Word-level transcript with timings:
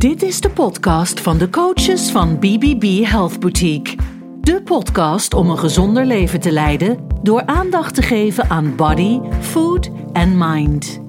Dit 0.00 0.22
is 0.22 0.40
de 0.40 0.50
podcast 0.50 1.20
van 1.20 1.38
de 1.38 1.50
coaches 1.50 2.10
van 2.10 2.38
BBB 2.38 3.04
Health 3.04 3.40
Boutique. 3.40 3.96
De 4.40 4.62
podcast 4.62 5.34
om 5.34 5.50
een 5.50 5.58
gezonder 5.58 6.04
leven 6.04 6.40
te 6.40 6.52
leiden 6.52 7.06
door 7.22 7.46
aandacht 7.46 7.94
te 7.94 8.02
geven 8.02 8.48
aan 8.48 8.76
body, 8.76 9.20
food 9.40 9.90
en 10.12 10.38
mind. 10.38 11.00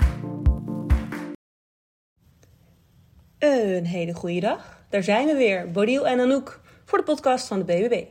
Een 3.39 3.85
hele 3.85 4.13
goede 4.13 4.39
dag. 4.39 4.83
Daar 4.89 5.03
zijn 5.03 5.27
we 5.27 5.35
weer, 5.35 5.71
Bodil 5.71 6.07
en 6.07 6.19
Anouk, 6.19 6.59
voor 6.85 6.97
de 6.97 7.03
podcast 7.03 7.47
van 7.47 7.59
de 7.59 7.65
BBB. 7.65 8.03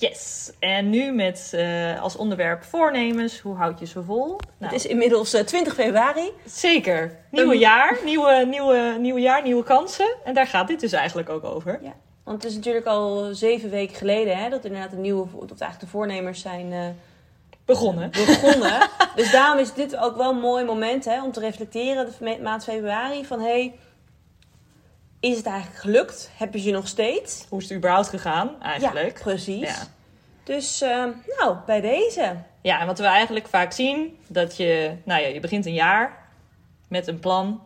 Yes, 0.00 0.52
en 0.58 0.90
nu 0.90 1.12
met 1.12 1.50
eh, 1.54 2.02
als 2.02 2.16
onderwerp 2.16 2.62
voornemens. 2.64 3.38
Hoe 3.40 3.56
houd 3.56 3.78
je 3.78 3.86
ze 3.86 4.02
vol? 4.02 4.26
Nou, 4.26 4.40
Het 4.58 4.72
is 4.72 4.86
inmiddels 4.86 5.34
eh, 5.34 5.44
20 5.44 5.74
februari. 5.74 6.32
zeker. 6.44 7.16
Nieuwe 7.30 7.52
Een- 7.52 7.58
jaar, 7.58 7.98
nieuwe, 8.04 8.44
nieuwe, 8.50 8.96
nieuwe 9.00 9.20
jaar, 9.20 9.42
nieuwe 9.42 9.62
kansen. 9.64 10.16
En 10.24 10.34
daar 10.34 10.46
gaat 10.46 10.68
dit 10.68 10.80
dus 10.80 10.92
eigenlijk 10.92 11.28
ook 11.28 11.44
over. 11.44 11.78
Ja. 11.82 11.92
Want 12.24 12.42
het 12.42 12.50
is 12.50 12.56
natuurlijk 12.56 12.86
al 12.86 13.28
zeven 13.32 13.70
weken 13.70 13.96
geleden 13.96 14.36
hè, 14.36 14.48
dat 14.50 14.64
inderdaad 14.64 14.90
de 14.90 14.96
nieuwe, 14.96 15.26
dat 15.32 15.60
eigenlijk 15.60 15.80
de 15.80 15.86
voornemers 15.86 16.40
zijn 16.40 16.72
eh, 16.72 16.78
Begonnen. 17.64 18.10
begonnen. 18.10 18.88
dus 19.16 19.30
daarom 19.32 19.58
is 19.58 19.72
dit 19.74 19.96
ook 19.96 20.16
wel 20.16 20.30
een 20.30 20.40
mooi 20.40 20.64
moment 20.64 21.04
hè, 21.04 21.22
om 21.22 21.32
te 21.32 21.40
reflecteren, 21.40 22.06
de 22.06 22.24
ma- 22.24 22.42
maand 22.42 22.64
februari, 22.64 23.24
van 23.24 23.40
hey, 23.40 23.74
is 25.20 25.36
het 25.36 25.46
eigenlijk 25.46 25.80
gelukt? 25.80 26.30
Heb 26.36 26.54
je 26.54 26.60
ze 26.60 26.70
nog 26.70 26.88
steeds? 26.88 27.44
Hoe 27.48 27.58
is 27.58 27.68
het 27.68 27.76
überhaupt 27.78 28.08
gegaan 28.08 28.62
eigenlijk? 28.62 29.16
Ja, 29.16 29.22
precies. 29.22 29.68
Ja. 29.68 29.86
Dus 30.44 30.80
eh, 30.80 31.04
nou, 31.38 31.56
bij 31.66 31.80
deze. 31.80 32.36
Ja, 32.60 32.80
en 32.80 32.86
wat 32.86 32.98
we 32.98 33.04
eigenlijk 33.04 33.46
vaak 33.46 33.72
zien, 33.72 34.18
dat 34.26 34.56
je, 34.56 34.96
nou 35.04 35.22
ja, 35.22 35.26
je 35.26 35.40
begint 35.40 35.66
een 35.66 35.74
jaar 35.74 36.28
met 36.88 37.06
een 37.06 37.18
plan. 37.18 37.62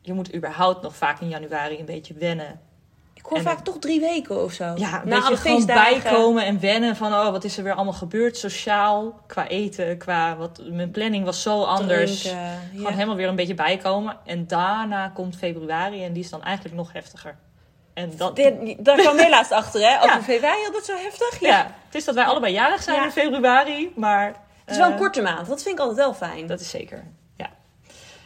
Je 0.00 0.12
moet 0.12 0.34
überhaupt 0.34 0.82
nog 0.82 0.96
vaak 0.96 1.20
in 1.20 1.28
januari 1.28 1.78
een 1.78 1.84
beetje 1.84 2.14
wennen. 2.14 2.60
Ik 3.26 3.32
hoor 3.32 3.40
En- 3.40 3.44
vaak 3.56 3.64
toch 3.64 3.78
drie 3.78 4.00
weken 4.00 4.42
of 4.42 4.52
zo. 4.52 4.72
Ja, 4.76 5.02
Na 5.04 5.22
alle 5.22 5.36
gewoon 5.36 5.66
bijkomen 5.66 6.44
en 6.44 6.60
wennen 6.60 6.96
van, 6.96 7.12
oh, 7.12 7.30
wat 7.30 7.44
is 7.44 7.56
er 7.56 7.62
weer 7.64 7.74
allemaal 7.74 7.92
gebeurd 7.92 8.36
sociaal, 8.36 9.20
qua 9.26 9.46
eten, 9.48 9.98
qua, 9.98 10.36
wat, 10.36 10.60
mijn 10.70 10.90
planning 10.90 11.24
was 11.24 11.42
zo 11.42 11.62
anders. 11.62 12.20
Drinken, 12.22 12.40
Gewoon 12.70 12.82
ja. 12.90 12.94
helemaal 12.94 13.16
weer 13.16 13.28
een 13.28 13.36
beetje 13.36 13.54
bijkomen. 13.54 14.16
En 14.24 14.46
daarna 14.46 15.08
komt 15.08 15.36
februari 15.36 16.04
en 16.04 16.12
die 16.12 16.22
is 16.22 16.30
dan 16.30 16.42
eigenlijk 16.42 16.76
nog 16.76 16.92
heftiger. 16.92 17.36
En 17.94 18.12
dat, 18.16 18.36
Dit- 18.36 18.84
Daar 18.84 18.96
kwam 18.96 19.18
helaas 19.18 19.50
achter, 19.50 19.80
hè? 19.80 19.96
Over 19.96 20.16
Ja. 20.16 20.22
februari 20.22 20.62
had 20.64 20.74
het 20.74 20.84
zo 20.84 20.96
heftig. 20.96 21.40
ja. 21.40 21.70
het 21.86 21.94
is 21.94 22.04
dat 22.04 22.14
wij 22.14 22.24
allebei 22.24 22.52
jarig 22.52 22.82
zijn 22.82 23.04
in 23.04 23.10
februari, 23.10 23.92
maar... 23.96 24.26
Het 24.26 24.70
is 24.74 24.76
wel 24.76 24.86
een 24.86 24.92
eh, 24.92 24.98
korte 24.98 25.22
maand. 25.22 25.46
Dat 25.48 25.62
vind 25.62 25.74
ik 25.74 25.80
altijd 25.80 25.98
wel 25.98 26.14
fijn. 26.14 26.46
Dat 26.46 26.60
is 26.60 26.70
zeker, 26.70 27.04
ja. 27.36 27.48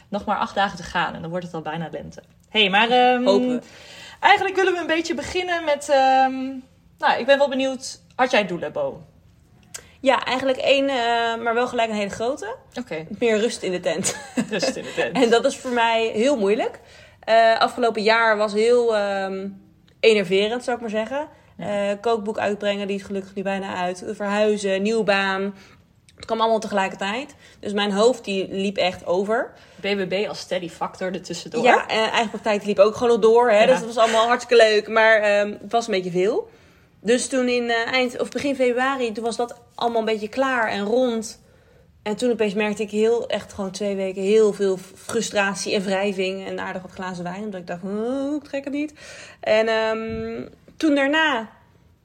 Nog 0.09 0.25
maar 0.25 0.37
acht 0.37 0.55
dagen 0.55 0.77
te 0.77 0.83
gaan 0.83 1.15
en 1.15 1.21
dan 1.21 1.31
wordt 1.31 1.45
het 1.45 1.55
al 1.55 1.61
bijna 1.63 1.89
lente. 1.91 2.23
hey, 2.49 2.69
maar 2.71 2.89
Hopen 3.25 3.49
we. 3.49 3.61
Eigenlijk 4.21 4.57
willen 4.57 4.73
we 4.73 4.81
een 4.81 4.87
beetje 4.87 5.15
beginnen 5.15 5.65
met... 5.65 5.89
ehm, 5.89 6.47
nou, 6.99 7.19
ik 7.19 7.27
ben 7.27 7.39
wel 7.39 7.49
benieuwd, 7.49 8.01
had 8.15 8.31
jij 8.31 8.47
doelen, 8.47 8.73
Bo? 8.73 9.03
Ja, 10.01 10.25
eigenlijk 10.25 10.59
één, 10.59 10.89
eh, 10.89 11.43
maar 11.43 11.55
wel 11.55 11.67
gelijk 11.67 11.91
een 11.91 11.97
hele 11.97 12.11
grote. 12.11 12.57
Oké, 12.79 13.07
Meer 13.19 13.39
rust 13.39 13.63
in 13.63 13.73
de 13.73 13.81
tent. 13.81 14.17
rust 14.51 14.77
in 14.77 14.83
de 14.83 14.93
tent. 14.95 15.17
en 15.17 15.31
dat 15.31 15.45
is 15.45 15.57
voor 15.57 15.71
mij 15.71 16.11
heel 16.15 16.37
moeilijk. 16.37 16.81
Eh, 17.21 17.59
afgelopen 17.59 18.03
jaar 18.03 18.37
was 18.37 18.53
heel 18.53 18.97
ehm, 18.97 19.49
enerverend, 20.01 20.65
zou 20.65 20.77
ik 20.77 20.83
maar 20.83 20.91
zeggen. 20.91 21.29
Eh, 21.57 21.91
kookboek 22.01 22.39
uitbrengen, 22.39 22.87
die 22.87 22.97
is 22.97 23.03
gelukkig 23.03 23.35
nu 23.35 23.43
bijna 23.43 23.75
uit. 23.75 24.05
Verhuizen, 24.07 24.83
nieuwe 24.83 25.05
baan. 25.05 25.55
Het 26.17 26.25
kwam 26.25 26.41
allemaal 26.41 26.61
tegelijkertijd. 26.61 27.35
Dus 27.61 27.73
mijn 27.73 27.93
hoofd 27.93 28.25
die 28.25 28.49
liep 28.51 28.77
echt 28.77 29.07
over. 29.07 29.53
BBB 29.81 30.29
als 30.29 30.39
steady 30.39 30.69
factor 30.69 31.13
ertussendoor. 31.13 31.63
Ja, 31.63 31.87
en 31.89 32.11
eigen 32.11 32.31
praktijk 32.31 32.65
liep 32.65 32.79
ook 32.79 32.95
gewoon 32.95 33.09
nog 33.09 33.21
door. 33.21 33.51
Hè? 33.51 33.61
Ja. 33.61 33.67
Dus 33.67 33.79
dat 33.79 33.87
was 33.87 33.97
allemaal 33.97 34.27
hartstikke 34.27 34.65
leuk. 34.65 34.89
Maar 34.89 35.21
ehm, 35.21 35.51
het 35.63 35.73
was 35.73 35.87
een 35.87 35.95
beetje 35.95 36.11
veel. 36.11 36.51
Dus 37.01 37.29
toen 37.29 37.49
in 37.49 37.71
eh, 37.71 37.93
eind, 37.93 38.21
of 38.21 38.29
begin 38.29 38.55
februari, 38.55 39.13
toen 39.13 39.25
was 39.25 39.37
dat 39.37 39.61
allemaal 39.75 39.99
een 39.99 40.05
beetje 40.05 40.29
klaar 40.29 40.69
en 40.69 40.85
rond. 40.85 41.41
En 42.03 42.17
toen 42.17 42.31
opeens 42.31 42.55
merkte 42.55 42.83
ik 42.83 42.91
heel, 42.91 43.29
echt 43.29 43.53
gewoon 43.53 43.71
twee 43.71 43.97
weken 43.97 44.23
heel 44.23 44.53
veel 44.53 44.79
frustratie 44.95 45.75
en 45.75 45.83
wrijving. 45.83 46.47
En 46.47 46.61
aardig 46.61 46.83
wat 46.83 46.91
glazen 46.91 47.25
wijn. 47.25 47.45
Omdat 47.45 47.61
ik 47.61 47.67
dacht, 47.67 47.83
oh, 47.83 48.35
ik 48.35 48.43
trek 48.43 48.65
het 48.65 48.73
niet. 48.73 48.93
En 49.41 49.69
ehm, 49.69 50.49
toen 50.77 50.95
daarna, 50.95 51.51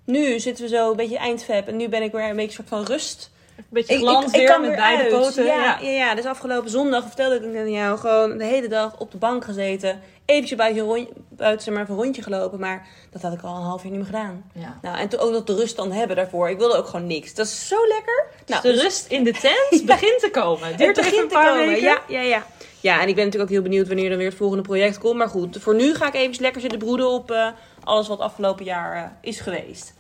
nu 0.04 0.40
zitten 0.40 0.64
we 0.64 0.70
zo 0.70 0.90
een 0.90 0.98
beetje 0.98 1.18
eind 1.18 1.44
feb. 1.44 1.68
En 1.68 1.78
nu 1.78 1.90
ben 1.90 2.02
ik 2.02 2.12
weer 2.12 2.30
een 2.30 2.36
beetje 2.36 2.56
soort 2.56 2.68
van 2.68 2.84
rust. 2.84 3.32
Een 3.58 3.66
beetje 3.70 3.98
glans 3.98 4.26
ik- 4.26 4.32
ik 4.32 4.38
weer 4.40 4.48
kan 4.50 4.62
met 4.62 4.76
beide 4.76 5.04
uit. 5.04 5.12
poten. 5.12 5.46
Ja, 5.46 5.56
Ja. 5.56 5.78
ja. 5.82 5.90
Ja, 5.90 6.16
dus 6.16 6.26
afgelopen 6.26 6.70
zondag 6.70 7.06
vertelde 7.06 7.36
ik 7.36 7.58
aan 7.58 7.72
jou 7.72 7.98
gewoon 7.98 8.38
de 8.38 8.44
hele 8.46 8.68
dag 8.68 9.00
op 9.00 9.12
de 9.12 9.18
bank 9.18 9.44
gezeten. 9.46 10.02
Eventjes 10.26 10.58
buiten, 10.58 11.08
buiten 11.30 11.74
maar, 11.74 11.82
even 11.82 11.94
een 11.96 12.02
rondje 12.02 12.22
gelopen. 12.22 12.60
Maar 12.60 12.88
dat 13.12 13.22
had 13.22 13.34
ik 13.34 13.42
al 13.42 13.56
een 13.56 13.62
half 13.62 13.82
jaar 13.82 13.92
niet 13.92 14.00
meer 14.00 14.10
gedaan. 14.10 14.44
Ja. 14.54 14.78
Nou, 14.82 14.98
en 14.98 15.08
toen 15.10 15.20
ook 15.20 15.32
nog 15.32 15.44
de 15.44 15.56
rust 15.56 15.76
dan 15.76 15.92
hebben 15.92 16.16
daarvoor. 16.16 16.50
Ik 16.50 16.58
wilde 16.58 16.76
ook 16.78 16.88
gewoon 16.88 17.08
niks. 17.08 17.34
Dat 17.34 17.46
is 17.46 17.68
zo 17.68 17.88
lekker. 17.88 18.26
Nou, 18.46 18.62
de 18.62 18.72
rust 18.82 19.08
in 19.12 19.24
de 19.24 19.32
tent 19.32 19.86
begint 19.96 20.20
te 20.20 20.30
komen. 20.32 20.78
Duurt 20.78 20.96
het 20.96 21.06
even 21.06 21.20
een 21.22 21.28
begint 21.28 21.30
te 21.30 21.36
paar 21.36 21.50
komen. 21.50 21.66
weken. 21.68 21.82
Ja, 21.84 22.02
ja, 22.08 22.22
ja. 22.22 22.46
Ja, 22.80 23.02
en 23.02 23.08
ik 23.08 23.16
ben 23.16 23.24
natuurlijk 23.24 23.44
ook 23.52 23.56
heel 23.58 23.62
benieuwd 23.70 23.88
wanneer 23.88 24.10
dan 24.10 24.18
weer 24.18 24.28
het 24.28 24.38
volgende 24.38 24.64
project 24.64 24.98
komt. 24.98 25.18
Maar 25.18 25.28
goed, 25.30 25.58
voor 25.62 25.76
nu 25.76 25.94
ga 25.96 26.08
ik 26.08 26.14
even 26.14 26.42
lekker 26.42 26.62
zitten 26.62 26.80
broeden 26.80 27.10
op 27.10 27.32
eh, 27.32 27.48
alles 27.84 28.08
wat 28.08 28.20
afgelopen 28.20 28.66
jaar 28.66 28.96
eh, 28.96 29.04
is 29.22 29.40
geweest. 29.40 29.94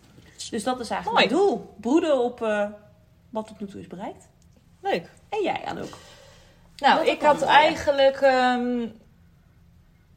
Dus 0.51 0.63
dat 0.63 0.79
is 0.79 0.89
eigenlijk 0.89 1.29
Mooi. 1.29 1.41
mijn 1.41 1.47
doel. 1.49 1.73
Broeden 1.81 2.17
op 2.19 2.41
eh, 2.41 2.65
wat 3.35 3.47
tot 3.47 3.59
nu 3.59 3.68
toe 3.68 3.79
is 3.79 3.88
bereikt. 3.88 4.28
Leuk. 4.81 5.09
En 5.29 5.44
jij, 5.44 5.66
Anouk? 5.66 5.97
Nou, 6.78 7.07
ik 7.07 7.22
had 7.22 7.41
eigenlijk... 7.41 8.16
ehm, 8.22 8.88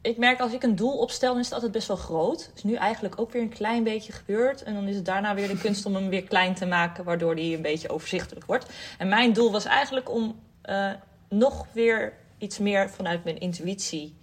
ik 0.01 0.17
merk 0.17 0.39
als 0.39 0.53
ik 0.53 0.63
een 0.63 0.75
doel 0.75 0.97
opstel, 0.97 1.29
dan 1.29 1.39
is 1.39 1.45
het 1.45 1.53
altijd 1.53 1.71
best 1.71 1.87
wel 1.87 1.97
groot. 1.97 2.51
Is 2.55 2.63
nu 2.63 2.75
eigenlijk 2.75 3.19
ook 3.19 3.31
weer 3.31 3.41
een 3.41 3.49
klein 3.49 3.83
beetje 3.83 4.11
gebeurd. 4.11 4.63
En 4.63 4.73
dan 4.73 4.87
is 4.87 4.95
het 4.95 5.05
daarna 5.05 5.35
weer 5.35 5.47
de 5.47 5.57
kunst 5.65 5.85
om 5.85 5.95
hem 5.95 6.09
weer 6.09 6.23
klein 6.23 6.55
te 6.55 6.65
maken, 6.65 7.03
waardoor 7.03 7.35
die 7.35 7.55
een 7.55 7.61
beetje 7.61 7.89
overzichtelijk 7.89 8.45
wordt. 8.45 8.65
En 8.97 9.07
mijn 9.07 9.33
doel 9.33 9.51
was 9.51 9.65
eigenlijk 9.65 10.11
om 10.11 10.39
eh, 10.61 10.91
nog 11.29 11.65
weer 11.71 12.13
iets 12.37 12.57
meer 12.57 12.89
vanuit 12.89 13.23
mijn 13.23 13.39
intuïtie 13.39 14.15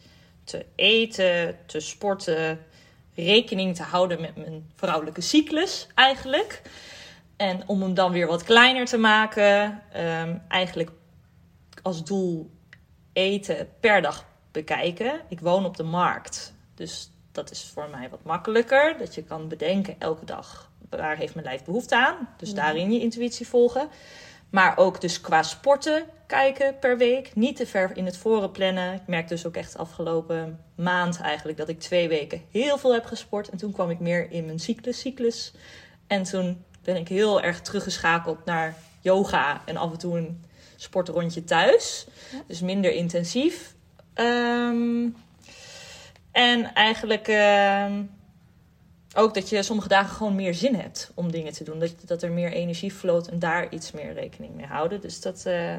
te 0.44 0.66
eten, 0.74 1.58
te 1.66 1.80
sporten, 1.80 2.66
rekening 3.14 3.76
te 3.76 3.82
houden 3.82 4.20
met 4.20 4.36
mijn 4.36 4.70
vrouwelijke 4.74 5.20
cyclus 5.20 5.86
eigenlijk. 5.94 6.62
En 7.36 7.62
om 7.66 7.82
hem 7.82 7.94
dan 7.94 8.12
weer 8.12 8.26
wat 8.26 8.42
kleiner 8.42 8.86
te 8.86 8.98
maken, 8.98 9.82
ehm, 9.92 10.38
eigenlijk 10.48 10.90
als 11.82 12.04
doel 12.04 12.50
eten 13.12 13.68
per 13.80 14.02
dag 14.02 14.26
bekijken. 14.52 15.20
Ik 15.28 15.40
woon 15.40 15.64
op 15.64 15.76
de 15.76 15.82
markt, 15.82 16.54
dus 16.74 17.10
dat 17.32 17.50
is 17.50 17.70
voor 17.74 17.88
mij 17.90 18.08
wat 18.10 18.24
makkelijker. 18.24 18.98
Dat 18.98 19.14
je 19.14 19.22
kan 19.22 19.48
bedenken 19.48 19.96
elke 19.98 20.24
dag 20.24 20.70
waar 20.90 21.16
heeft 21.16 21.34
mijn 21.34 21.46
lijf 21.46 21.64
behoefte 21.64 21.96
aan. 21.96 22.28
Dus 22.36 22.54
daarin 22.54 22.92
je 22.92 23.00
intuïtie 23.00 23.48
volgen. 23.48 23.88
Maar 24.50 24.76
ook 24.76 25.00
dus 25.00 25.20
qua 25.20 25.42
sporten 25.42 26.04
kijken 26.26 26.78
per 26.78 26.98
week. 26.98 27.34
Niet 27.34 27.56
te 27.56 27.66
ver 27.66 27.96
in 27.96 28.04
het 28.04 28.16
voren 28.16 28.50
plannen. 28.50 28.94
Ik 28.94 29.06
merk 29.06 29.28
dus 29.28 29.46
ook 29.46 29.56
echt 29.56 29.78
afgelopen 29.78 30.64
maand 30.74 31.20
eigenlijk 31.20 31.58
dat 31.58 31.68
ik 31.68 31.80
twee 31.80 32.08
weken 32.08 32.42
heel 32.50 32.78
veel 32.78 32.92
heb 32.92 33.04
gesport. 33.04 33.48
En 33.48 33.58
toen 33.58 33.72
kwam 33.72 33.90
ik 33.90 34.00
meer 34.00 34.30
in 34.30 34.46
mijn 34.46 34.58
cyclus, 34.58 35.00
cyclus. 35.00 35.52
En 36.06 36.22
toen 36.22 36.64
ben 36.86 36.96
ik 36.96 37.08
heel 37.08 37.42
erg 37.42 37.60
teruggeschakeld 37.60 38.44
naar 38.44 38.74
yoga 39.00 39.62
en 39.64 39.76
af 39.76 39.92
en 39.92 39.98
toe 39.98 40.18
een 40.18 40.44
sportrondje 40.76 41.44
thuis. 41.44 42.06
Dus 42.46 42.60
minder 42.60 42.92
intensief. 42.92 43.74
Ehm, 44.14 45.08
en 46.32 46.74
eigenlijk 46.74 47.28
ehm, 47.28 48.02
ook 49.14 49.34
dat 49.34 49.48
je 49.48 49.62
sommige 49.62 49.88
dagen 49.88 50.16
gewoon 50.16 50.34
meer 50.34 50.54
zin 50.54 50.74
hebt 50.74 51.12
om 51.14 51.30
dingen 51.30 51.52
te 51.52 51.64
doen. 51.64 51.78
Dat, 51.78 51.94
dat 52.04 52.22
er 52.22 52.30
meer 52.30 52.52
energie 52.52 52.94
vloot 52.94 53.28
en 53.28 53.38
daar 53.38 53.72
iets 53.72 53.92
meer 53.92 54.12
rekening 54.12 54.54
mee 54.54 54.66
houden. 54.66 55.00
Dus 55.00 55.20
dat, 55.20 55.46
eh, 55.46 55.74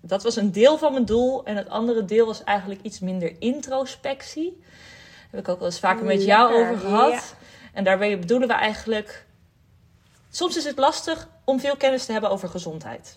dat 0.00 0.22
was 0.22 0.36
een 0.36 0.52
deel 0.52 0.78
van 0.78 0.92
mijn 0.92 1.04
doel. 1.04 1.44
En 1.44 1.56
het 1.56 1.68
andere 1.68 2.04
deel 2.04 2.26
was 2.26 2.44
eigenlijk 2.44 2.80
iets 2.82 3.00
minder 3.00 3.32
introspectie. 3.38 4.56
Daar 4.60 5.30
heb 5.30 5.40
ik 5.40 5.48
ook 5.48 5.58
wel 5.58 5.68
eens 5.68 5.78
vaker 5.78 6.04
met 6.04 6.24
jou 6.24 6.52
Lekker, 6.52 6.72
over 6.72 6.88
gehad. 6.88 7.12
ja. 7.12 7.20
En 7.72 7.84
daarbij 7.84 8.18
bedoelen 8.18 8.48
we 8.48 8.54
eigenlijk... 8.54 9.28
Soms 10.30 10.56
is 10.56 10.64
het 10.64 10.78
lastig 10.78 11.28
om 11.44 11.60
veel 11.60 11.76
kennis 11.76 12.04
te 12.04 12.12
hebben 12.12 12.30
over 12.30 12.48
gezondheid. 12.48 13.16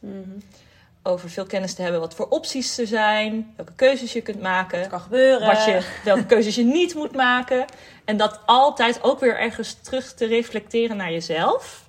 Over 1.03 1.29
veel 1.29 1.45
kennis 1.45 1.73
te 1.73 1.81
hebben 1.81 1.99
wat 1.99 2.15
voor 2.15 2.27
opties 2.29 2.77
er 2.77 2.87
zijn. 2.87 3.53
Welke 3.55 3.73
keuzes 3.75 4.13
je 4.13 4.21
kunt 4.21 4.41
maken. 4.41 4.79
Het 4.79 4.89
kan 4.89 4.99
gebeuren. 4.99 5.47
Wat 5.47 5.65
je, 5.65 5.81
welke 6.03 6.25
keuzes 6.25 6.55
je 6.55 6.63
niet 6.63 6.95
moet 6.95 7.15
maken. 7.15 7.65
En 8.05 8.17
dat 8.17 8.39
altijd 8.45 9.03
ook 9.03 9.19
weer 9.19 9.39
ergens 9.39 9.73
terug 9.73 10.13
te 10.13 10.25
reflecteren 10.25 10.97
naar 10.97 11.11
jezelf. 11.11 11.87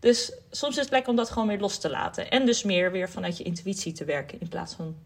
Dus 0.00 0.32
soms 0.50 0.76
is 0.76 0.82
het 0.82 0.90
lekker 0.90 1.10
om 1.10 1.16
dat 1.16 1.30
gewoon 1.30 1.48
weer 1.48 1.58
los 1.58 1.78
te 1.78 1.90
laten. 1.90 2.30
En 2.30 2.46
dus 2.46 2.62
meer 2.62 2.92
weer 2.92 3.10
vanuit 3.10 3.36
je 3.36 3.44
intuïtie 3.44 3.92
te 3.92 4.04
werken. 4.04 4.40
In 4.40 4.48
plaats 4.48 4.74
van 4.74 4.96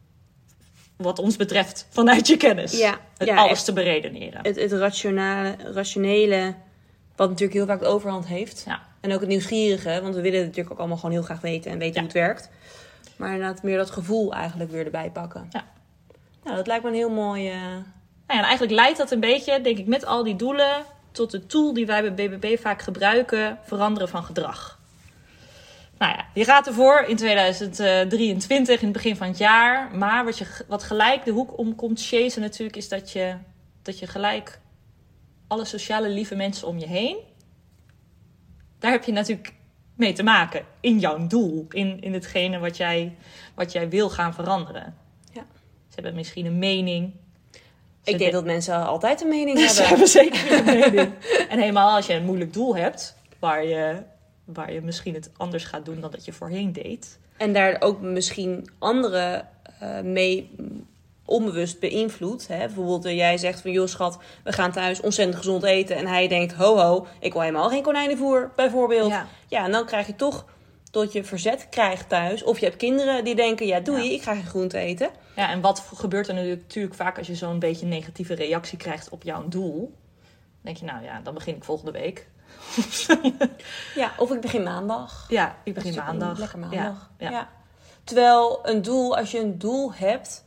wat 0.97 1.19
ons 1.19 1.37
betreft 1.37 1.87
vanuit 1.91 2.27
je 2.27 2.37
kennis. 2.37 2.73
Ja, 2.79 2.99
Het 3.19 3.29
ja, 3.29 3.37
alles 3.37 3.51
echt. 3.51 3.65
te 3.65 3.73
beredeneren. 3.73 4.41
het, 4.43 4.57
het 4.57 4.73
rationale, 4.73 5.57
rationele, 5.73 6.55
wat 7.17 7.29
natuurlijk 7.29 7.59
heel 7.59 7.67
vaak 7.67 7.81
de 7.81 7.87
overhand 7.87 8.27
heeft. 8.27 8.63
Ja. 8.67 8.86
En 9.01 9.13
ook 9.13 9.21
het 9.21 9.29
nieuwsgierige, 9.29 10.01
want 10.03 10.15
we 10.15 10.21
willen 10.21 10.39
het 10.39 10.47
natuurlijk 10.47 10.73
ook 10.73 10.79
allemaal 10.79 10.97
gewoon 10.97 11.15
heel 11.15 11.23
graag 11.23 11.41
weten 11.41 11.71
en 11.71 11.79
weten 11.79 11.95
Ja. 11.95 12.01
hoe 12.01 12.09
het 12.09 12.19
werkt. 12.19 12.51
Maar 13.17 13.33
inderdaad 13.33 13.63
meer 13.63 13.77
dat 13.77 13.91
gevoel 13.91 14.33
eigenlijk 14.35 14.71
weer 14.71 14.85
erbij 14.85 15.11
pakken. 15.11 15.47
Ja. 15.51 15.65
Nou, 16.45 16.57
dat 16.57 16.67
lijkt 16.67 16.83
me 16.83 16.89
een 16.89 16.97
heel 16.97 17.11
mooi, 17.11 17.49
eh, 17.49 17.61
Nou 17.61 18.39
ja, 18.39 18.43
en 18.43 18.43
eigenlijk 18.43 18.73
leidt 18.73 18.99
dat 18.99 19.11
een 19.11 19.21
beetje, 19.21 19.61
denk 19.61 19.79
ik, 19.79 19.87
met 19.87 20.07
al 20.07 20.25
die 20.25 20.37
doelen 20.37 20.85
tot 21.13 21.31
de 21.31 21.47
tool 21.47 21.73
die 21.73 21.87
wij 21.87 22.13
bij 22.13 22.29
BBB 22.29 22.61
vaak 22.61 22.83
gebruiken: 22.83 23.59
veranderen 23.63 24.09
van 24.09 24.25
gedrag. 24.25 24.79
Nou 25.99 26.13
ja, 26.13 26.27
je 26.35 26.45
gaat 26.45 26.67
ervoor 26.67 27.05
in 27.07 27.17
2023, 27.17 28.79
in 28.79 28.85
het 28.85 28.93
begin 28.93 29.17
van 29.17 29.27
het 29.27 29.39
jaar. 29.39 29.91
Maar 29.95 30.25
wat, 30.25 30.39
je, 30.39 30.47
wat 30.69 30.83
gelijk 30.83 31.25
de 31.25 31.31
hoek 31.31 31.59
om 31.59 31.75
komt 31.75 32.07
chasen 32.07 32.41
natuurlijk, 32.41 32.77
is 32.77 32.89
dat 32.89 33.13
je, 33.13 33.35
dat 33.83 33.99
je 33.99 34.07
gelijk 34.07 34.61
alle 35.47 35.65
sociale 35.65 36.09
lieve 36.09 36.35
mensen 36.35 36.69
om 36.69 36.79
je 36.79 36.87
heen. 36.87 37.17
Daar 38.79 38.91
heb 38.91 39.05
je 39.05 39.13
natuurlijk 39.13 39.53
mee 39.95 40.13
te 40.13 40.23
maken 40.23 40.65
in 40.81 40.99
jouw 40.99 41.27
doel, 41.27 41.67
in, 41.71 42.01
in 42.01 42.13
hetgene 42.13 42.59
wat 42.59 42.77
jij, 42.77 43.17
wat 43.55 43.73
jij 43.73 43.89
wil 43.89 44.11
gaan 44.11 44.35
veranderen. 44.35 44.95
Ja. 45.33 45.47
Ze 45.89 45.95
hebben 45.95 46.15
misschien 46.15 46.47
een 46.47 46.59
mening. 46.59 47.13
Ik 48.05 48.19
denk 48.19 48.33
dat 48.33 48.45
mensen 48.45 48.87
altijd 48.87 49.21
een 49.21 49.29
mening 49.29 49.59
Ze 49.61 49.65
hebben. 49.65 49.89
hebben 49.89 50.09
zeker 50.09 50.53
een 50.53 50.65
mening. 50.65 51.13
En 51.49 51.59
helemaal 51.59 51.97
als 51.97 52.07
je 52.07 52.15
een 52.15 52.25
moeilijk 52.25 52.53
doel 52.53 52.77
hebt, 52.77 53.17
waar 53.39 53.65
je, 53.65 54.03
waar 54.45 54.73
je 54.73 54.81
misschien 54.81 55.15
het 55.15 55.31
anders 55.37 55.65
gaat 55.65 55.85
doen 55.85 56.01
dan 56.01 56.11
dat 56.11 56.25
je 56.25 56.33
voorheen 56.33 56.73
deed. 56.73 57.19
En 57.37 57.53
daar 57.53 57.77
ook 57.81 58.01
misschien 58.01 58.71
anderen 58.79 59.49
eh, 59.81 60.01
mee 60.01 60.51
onbewust 61.27 61.81
beïnvloedt. 61.81 62.49
Hè? 62.49 62.59
Bijvoorbeeld 62.59 63.05
jij 63.05 63.39
zegt 63.39 63.61
van 63.61 63.71
joh 63.71 63.87
schat, 63.87 64.19
we 64.45 64.53
gaan 64.53 64.73
thuis 64.73 65.01
ontzettend 65.01 65.37
gezond 65.39 65.63
eten. 65.63 65.97
En 65.97 66.07
hij 66.07 66.29
denkt 66.29 66.53
ho 66.53 66.77
ho, 66.79 67.07
ik 67.21 67.33
wil 67.33 67.43
helemaal 67.43 67.69
geen 67.69 67.83
konijnenvoer 67.83 68.53
bijvoorbeeld. 68.57 69.11
Ja. 69.11 69.27
Ja, 69.49 69.65
en 69.65 69.73
dan 69.73 69.87
krijg 69.87 70.07
je 70.07 70.17
toch 70.17 70.45
tot 70.91 71.13
je 71.13 71.25
verzet 71.25 71.69
krijgt 71.69 72.09
thuis. 72.09 72.43
Of 72.43 72.59
je 72.59 72.65
hebt 72.65 72.77
kinderen 72.77 73.25
die 73.25 73.35
denken 73.35 73.67
ja 73.67 73.81
doe 73.81 73.97
Ja. 73.97 74.13
ik 74.13 74.23
ga 74.23 74.35
geen 74.35 74.47
groente 74.47 74.79
eten. 74.79 75.11
Ja, 75.37 75.51
en 75.51 75.61
wat 75.61 75.85
gebeurt 75.95 76.29
er 76.29 76.35
natuurlijk, 76.35 76.95
vaak 76.95 77.19
als 77.19 77.27
je 77.27 77.35
zo'n 77.35 77.59
beetje 77.59 77.83
een 77.85 77.91
negatieve 77.91 78.35
reactie 78.35 78.79
krijgt 78.79 79.09
op 79.09 79.23
jouw 79.23 79.49
doel? 79.49 79.81
Dan 79.81 80.75
denk 80.75 80.77
je, 80.77 80.85
nou 80.85 81.05
ja, 81.05 81.21
dan 81.23 81.35
begin 81.35 81.57
ik 81.57 81.65
volgende 81.65 81.93
week. 81.93 82.29
Ja, 83.95 84.13
of 84.19 84.31
ik 84.33 84.41
begin 84.41 84.63
maandag. 84.63 85.27
Ja, 85.29 85.57
ik 85.65 85.75
begin 85.75 85.95
Dat 85.95 86.05
maandag. 86.05 86.39
Lekker 86.39 86.59
maandag. 86.59 87.11
Ja, 87.19 87.31
ja. 87.31 87.49
Terwijl 88.05 88.59
een 88.63 88.83
doel, 88.83 89.17
als 89.17 89.31
je 89.31 89.39
een 89.41 89.59
doel 89.59 89.93
hebt, 89.95 90.45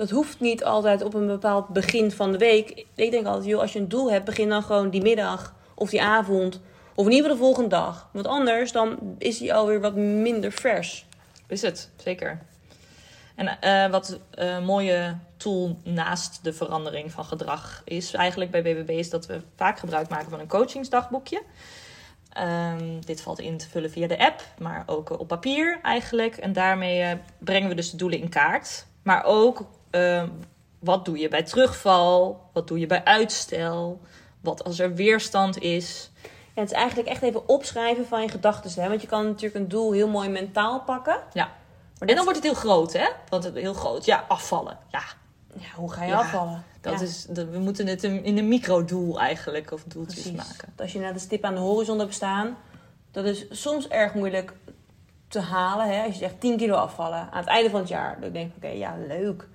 dat 0.00 0.10
hoeft 0.10 0.40
niet 0.40 0.64
altijd 0.64 1.02
op 1.02 1.14
een 1.14 1.26
bepaald 1.26 1.68
begin 1.68 2.10
van 2.10 2.32
de 2.32 2.38
week. 2.38 2.84
Ik 2.94 3.10
denk 3.10 3.26
altijd, 3.26 3.44
joh, 3.44 3.60
als 3.60 3.72
je 3.72 3.78
een 3.78 3.88
doel 3.88 4.10
hebt, 4.10 4.24
begin 4.24 4.48
dan 4.48 4.62
gewoon 4.62 4.90
die 4.90 5.02
middag 5.02 5.54
of 5.74 5.90
die 5.90 6.02
avond. 6.02 6.60
Of 6.94 7.06
in 7.06 7.12
ieder 7.12 7.30
geval 7.30 7.36
de 7.36 7.44
volgende 7.44 7.68
dag. 7.68 8.08
Want 8.12 8.26
anders 8.26 8.72
dan 8.72 8.98
is 9.18 9.38
die 9.38 9.54
alweer 9.54 9.80
wat 9.80 9.94
minder 9.94 10.52
vers. 10.52 11.06
Is 11.46 11.62
het, 11.62 11.90
zeker. 11.96 12.40
En 13.34 13.60
eh, 13.60 13.90
wat 13.90 14.18
een 14.30 14.64
mooie 14.64 15.16
tool 15.36 15.76
naast 15.84 16.44
de 16.44 16.52
verandering 16.52 17.12
van 17.12 17.24
gedrag 17.24 17.82
is 17.84 18.14
eigenlijk 18.14 18.50
bij 18.50 18.62
BBB 18.62 18.90
is 18.90 19.10
dat 19.10 19.26
we 19.26 19.40
vaak 19.56 19.78
gebruik 19.78 20.08
maken 20.08 20.30
van 20.30 20.40
een 20.40 20.48
coachingsdagboekje. 20.48 21.42
Ehm, 22.32 23.00
dit 23.00 23.20
valt 23.20 23.38
in 23.38 23.58
te 23.58 23.68
vullen 23.68 23.90
via 23.90 24.06
de 24.06 24.18
app, 24.18 24.44
maar 24.58 24.82
ook 24.86 25.10
eh, 25.10 25.18
op 25.18 25.28
papier 25.28 25.78
eigenlijk. 25.82 26.36
En 26.36 26.52
daarmee 26.52 27.02
eh, 27.02 27.18
brengen 27.38 27.68
we 27.68 27.74
dus 27.74 27.90
de 27.90 27.96
doelen 27.96 28.20
in 28.20 28.28
kaart. 28.28 28.86
Maar 29.02 29.24
ook 29.24 29.64
ehm, 29.90 30.28
wat 30.78 31.04
doe 31.04 31.18
je 31.18 31.28
bij 31.28 31.42
terugval? 31.42 32.40
Wat 32.52 32.68
doe 32.68 32.78
je 32.78 32.86
bij 32.86 33.04
uitstel? 33.04 34.00
Wat 34.40 34.64
als 34.64 34.78
er 34.78 34.94
weerstand 34.94 35.58
is? 35.58 36.10
Ja, 36.54 36.60
het 36.60 36.70
is 36.70 36.76
eigenlijk 36.76 37.08
echt 37.08 37.22
even 37.22 37.48
opschrijven 37.48 38.06
van 38.06 38.22
je 38.22 38.28
gedachten. 38.28 38.88
Want 38.88 39.00
je 39.00 39.06
kan 39.06 39.24
natuurlijk 39.24 39.54
een 39.54 39.68
doel 39.68 39.92
heel 39.92 40.08
mooi 40.08 40.28
mentaal 40.28 40.80
pakken. 40.80 41.16
Ja. 41.32 41.48
Maar 41.98 42.08
dan 42.08 42.16
wordt 42.24 42.34
het 42.34 42.44
heel 42.44 42.54
groot, 42.54 42.92
hè? 42.92 43.06
Want 43.28 43.44
het 43.44 43.54
heel 43.54 43.74
groot. 43.74 44.04
Ja, 44.04 44.24
afvallen. 44.28 44.78
Ja, 44.88 45.02
Ja, 45.54 45.66
hoe 45.74 45.92
ga 45.92 46.02
je 46.04 46.10
Ja, 46.10 46.18
afvallen? 46.18 46.64
Dat 46.80 47.00
Ja, 47.00 47.06
is, 47.06 47.24
dat, 47.28 47.48
we 47.48 47.58
moeten 47.58 47.86
het 47.86 48.02
in 48.04 48.38
een 48.38 48.48
microdoel 48.48 49.20
eigenlijk, 49.20 49.72
of 49.72 49.84
doeltjes 49.84 50.22
precies. 50.22 50.38
maken. 50.48 50.72
Als 50.76 50.92
je 50.92 50.98
naar 50.98 51.12
de 51.12 51.18
stip 51.18 51.44
aan 51.44 51.54
de 51.54 51.60
horizon 51.60 51.98
hebt 51.98 52.14
staan, 52.14 52.56
dat 53.10 53.24
is 53.24 53.46
soms 53.50 53.88
erg 53.88 54.14
moeilijk 54.14 54.52
te 55.28 55.40
halen. 55.40 55.86
Hè? 55.86 56.02
Als 56.02 56.12
je 56.12 56.18
zegt 56.18 56.40
10 56.40 56.56
kilo 56.56 56.74
afvallen 56.74 57.18
aan 57.30 57.38
het 57.40 57.48
einde 57.48 57.70
van 57.70 57.80
het 57.80 57.88
jaar. 57.88 58.20
Dan 58.20 58.32
denk 58.32 58.50
ik, 58.50 58.56
oké, 58.56 58.68
ja, 58.74 58.96
leuk. 59.08 59.48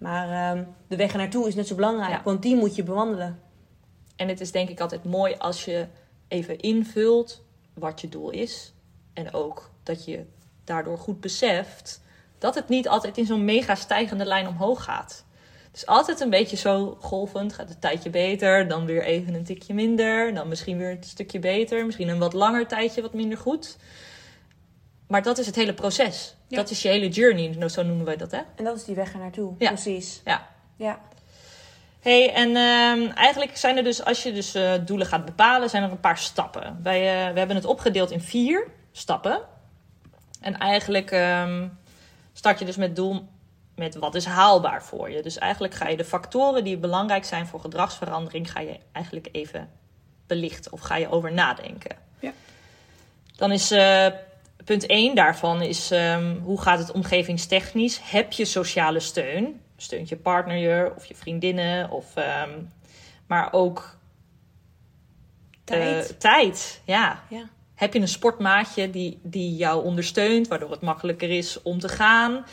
Maar 0.00 0.52
ehm, 0.52 0.64
de 0.88 0.96
weg 0.96 1.12
ernaartoe 1.12 1.48
is 1.48 1.54
net 1.54 1.66
zo 1.66 1.74
belangrijk, 1.74 2.10
Ja. 2.10 2.20
want 2.24 2.42
die 2.42 2.56
moet 2.56 2.74
je 2.76 2.82
bewandelen. 2.82 3.40
En 4.16 4.28
het 4.28 4.40
is 4.40 4.52
denk 4.52 4.68
ik 4.68 4.80
altijd 4.80 5.04
mooi 5.04 5.34
als 5.38 5.64
je 5.64 5.86
even 6.28 6.58
invult 6.58 7.42
wat 7.74 8.00
je 8.00 8.08
doel 8.08 8.30
is. 8.30 8.72
En 9.12 9.32
ook 9.32 9.70
dat 9.82 10.04
je 10.04 10.24
daardoor 10.64 10.98
goed 10.98 11.20
beseft 11.20 12.00
dat 12.38 12.54
het 12.54 12.68
niet 12.68 12.88
altijd 12.88 13.18
in 13.18 13.26
zo'n 13.26 13.44
mega 13.44 13.74
stijgende 13.74 14.24
lijn 14.24 14.48
omhoog 14.48 14.84
gaat. 14.84 15.24
Dus 15.72 15.86
altijd 15.86 16.20
een 16.20 16.30
beetje 16.30 16.56
zo 16.56 16.96
golvend, 17.00 17.52
gaat 17.52 17.68
het 17.68 17.80
tijdje 17.80 18.10
beter, 18.10 18.68
dan 18.68 18.86
weer 18.86 19.02
even 19.02 19.34
een 19.34 19.44
tikje 19.44 19.74
minder, 19.74 20.34
dan 20.34 20.48
misschien 20.48 20.78
weer 20.78 20.90
een 20.90 21.02
stukje 21.04 21.38
beter, 21.38 21.86
misschien 21.86 22.08
een 22.08 22.18
wat 22.18 22.32
langer 22.32 22.66
tijdje 22.66 23.02
wat 23.02 23.14
minder 23.14 23.38
goed. 23.38 23.76
Maar 25.10 25.22
dat 25.22 25.38
is 25.38 25.46
het 25.46 25.54
hele 25.54 25.74
proces. 25.74 26.34
Ja. 26.46 26.56
Dat 26.56 26.70
is 26.70 26.82
je 26.82 26.88
hele 26.88 27.08
journey, 27.08 27.68
zo 27.68 27.82
noemen 27.82 28.04
wij 28.04 28.16
dat, 28.16 28.30
hè? 28.30 28.40
En 28.56 28.64
dat 28.64 28.76
is 28.76 28.84
die 28.84 28.94
weg 28.94 29.12
ernaartoe, 29.12 29.54
Ja. 29.58 29.68
precies. 29.68 30.20
Ja. 30.24 30.46
Ja. 30.76 30.98
Hey, 32.00 32.32
en 32.32 32.56
ehm, 32.56 33.16
eigenlijk 33.16 33.56
zijn 33.56 33.76
er 33.76 33.82
dus, 33.82 34.04
als 34.04 34.22
je 34.22 34.32
dus 34.32 34.54
eh, 34.54 34.72
doelen 34.84 35.06
gaat 35.06 35.24
bepalen, 35.24 35.70
zijn 35.70 35.82
er 35.82 35.90
een 35.90 36.00
paar 36.00 36.18
stappen. 36.18 36.80
Wij, 36.82 36.98
eh, 36.98 37.32
we 37.32 37.38
hebben 37.38 37.56
het 37.56 37.64
opgedeeld 37.64 38.10
in 38.10 38.20
vier 38.20 38.66
stappen. 38.92 39.40
En 40.40 40.58
eigenlijk 40.58 41.10
ehm, 41.10 41.68
start 42.32 42.58
je 42.58 42.64
dus 42.64 42.76
met 42.76 42.96
doel 42.96 43.28
met 43.74 43.94
wat 43.94 44.14
is 44.14 44.24
haalbaar 44.24 44.82
voor 44.84 45.10
je. 45.10 45.22
Dus 45.22 45.38
eigenlijk 45.38 45.74
ga 45.74 45.88
je 45.88 45.96
de 45.96 46.04
factoren 46.04 46.64
die 46.64 46.76
belangrijk 46.76 47.24
zijn 47.24 47.46
voor 47.46 47.60
gedragsverandering, 47.60 48.52
ga 48.52 48.60
je 48.60 48.78
eigenlijk 48.92 49.28
even 49.32 49.70
belichten 50.26 50.72
of 50.72 50.80
ga 50.80 50.96
je 50.96 51.10
over 51.10 51.32
nadenken. 51.32 51.96
Ja. 52.18 52.32
Dan 53.36 53.52
is 53.52 53.70
eh, 53.70 54.06
punt 54.64 54.86
1 54.86 55.14
daarvan 55.14 55.62
is 55.62 55.90
ehm, 55.90 56.36
hoe 56.38 56.60
gaat 56.60 56.78
het 56.78 56.92
omgevingstechnisch? 56.92 58.00
Heb 58.02 58.32
je 58.32 58.44
sociale 58.44 59.00
steun? 59.00 59.60
Steunt 59.76 60.08
je 60.08 60.16
partner 60.16 60.56
je 60.56 60.92
of 60.96 61.04
je 61.04 61.14
vriendinnen? 61.14 61.90
Of, 61.90 62.16
ehm, 62.16 62.50
maar 63.26 63.52
ook 63.52 63.98
Tijd. 65.64 66.10
eh, 66.10 66.16
tijd, 66.16 66.80
ja. 66.84 67.22
ja. 67.28 67.48
Heb 67.74 67.92
je 67.92 68.00
een 68.00 68.08
sportmaatje 68.08 68.90
die, 68.90 69.18
die 69.22 69.56
jou 69.56 69.84
ondersteunt, 69.84 70.48
waardoor 70.48 70.70
het 70.70 70.80
makkelijker 70.80 71.30
is 71.30 71.62
om 71.62 71.78
te 71.78 71.88
gaan? 71.88 72.44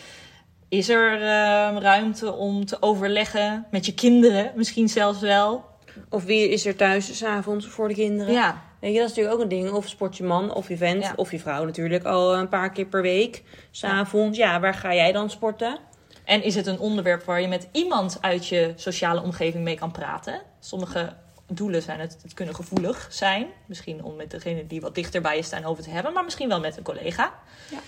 Is 0.69 0.89
er 0.89 1.21
ehm, 1.21 1.77
ruimte 1.77 2.33
om 2.33 2.65
te 2.65 2.81
overleggen 2.81 3.65
met 3.71 3.85
je 3.85 3.93
kinderen, 3.93 4.51
misschien 4.55 4.89
zelfs 4.89 5.19
wel? 5.19 5.65
Of 6.09 6.23
wie 6.23 6.49
is 6.49 6.65
er 6.65 6.75
thuis 6.75 7.17
s'avonds 7.17 7.67
voor 7.67 7.87
de 7.87 7.93
kinderen? 7.93 8.33
Ja, 8.33 8.63
Weet 8.79 8.93
je, 8.93 8.99
dat 8.99 9.09
is 9.09 9.15
natuurlijk 9.15 9.35
ook 9.35 9.41
een 9.41 9.57
ding. 9.57 9.71
Of 9.71 9.87
sport 9.87 10.17
je 10.17 10.23
man 10.23 10.53
of 10.53 10.67
je 10.69 10.77
vent 10.77 11.03
Ja. 11.03 11.13
of 11.15 11.31
je 11.31 11.39
vrouw 11.39 11.65
natuurlijk 11.65 12.03
al 12.03 12.35
een 12.35 12.49
paar 12.49 12.71
keer 12.71 12.85
per 12.85 13.01
week. 13.01 13.43
S'avonds, 13.71 14.37
ja, 14.37 14.59
waar 14.59 14.73
ga 14.73 14.93
jij 14.93 15.11
dan 15.11 15.29
sporten? 15.29 15.77
En 16.23 16.43
is 16.43 16.55
het 16.55 16.65
een 16.67 16.79
onderwerp 16.79 17.23
waar 17.23 17.41
je 17.41 17.47
met 17.47 17.67
iemand 17.71 18.17
uit 18.21 18.47
je 18.47 18.73
sociale 18.75 19.21
omgeving 19.21 19.63
mee 19.63 19.75
kan 19.75 19.91
praten? 19.91 20.41
Sommige 20.59 21.13
doelen 21.51 21.81
zijn 21.81 21.99
het, 21.99 22.17
het 22.21 22.33
kunnen 22.33 22.55
gevoelig 22.55 23.07
zijn. 23.09 23.47
Misschien 23.65 24.03
om 24.03 24.15
met 24.15 24.31
degene 24.31 24.67
die 24.67 24.81
wat 24.81 24.95
dichter 24.95 25.21
bij 25.21 25.35
je 25.35 25.41
staan 25.43 25.65
over 25.65 25.83
te 25.83 25.89
hebben, 25.89 26.13
maar 26.13 26.23
misschien 26.23 26.47
wel 26.47 26.59
met 26.59 26.77
een 26.77 26.83
collega. 26.83 27.33
Ja. 27.69 27.79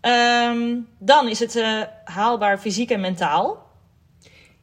Ehm, 0.00 0.78
dan 0.98 1.28
is 1.28 1.38
het 1.38 1.56
eh, 1.56 1.80
haalbaar 2.04 2.58
fysiek 2.58 2.90
en 2.90 3.00
mentaal. 3.00 3.70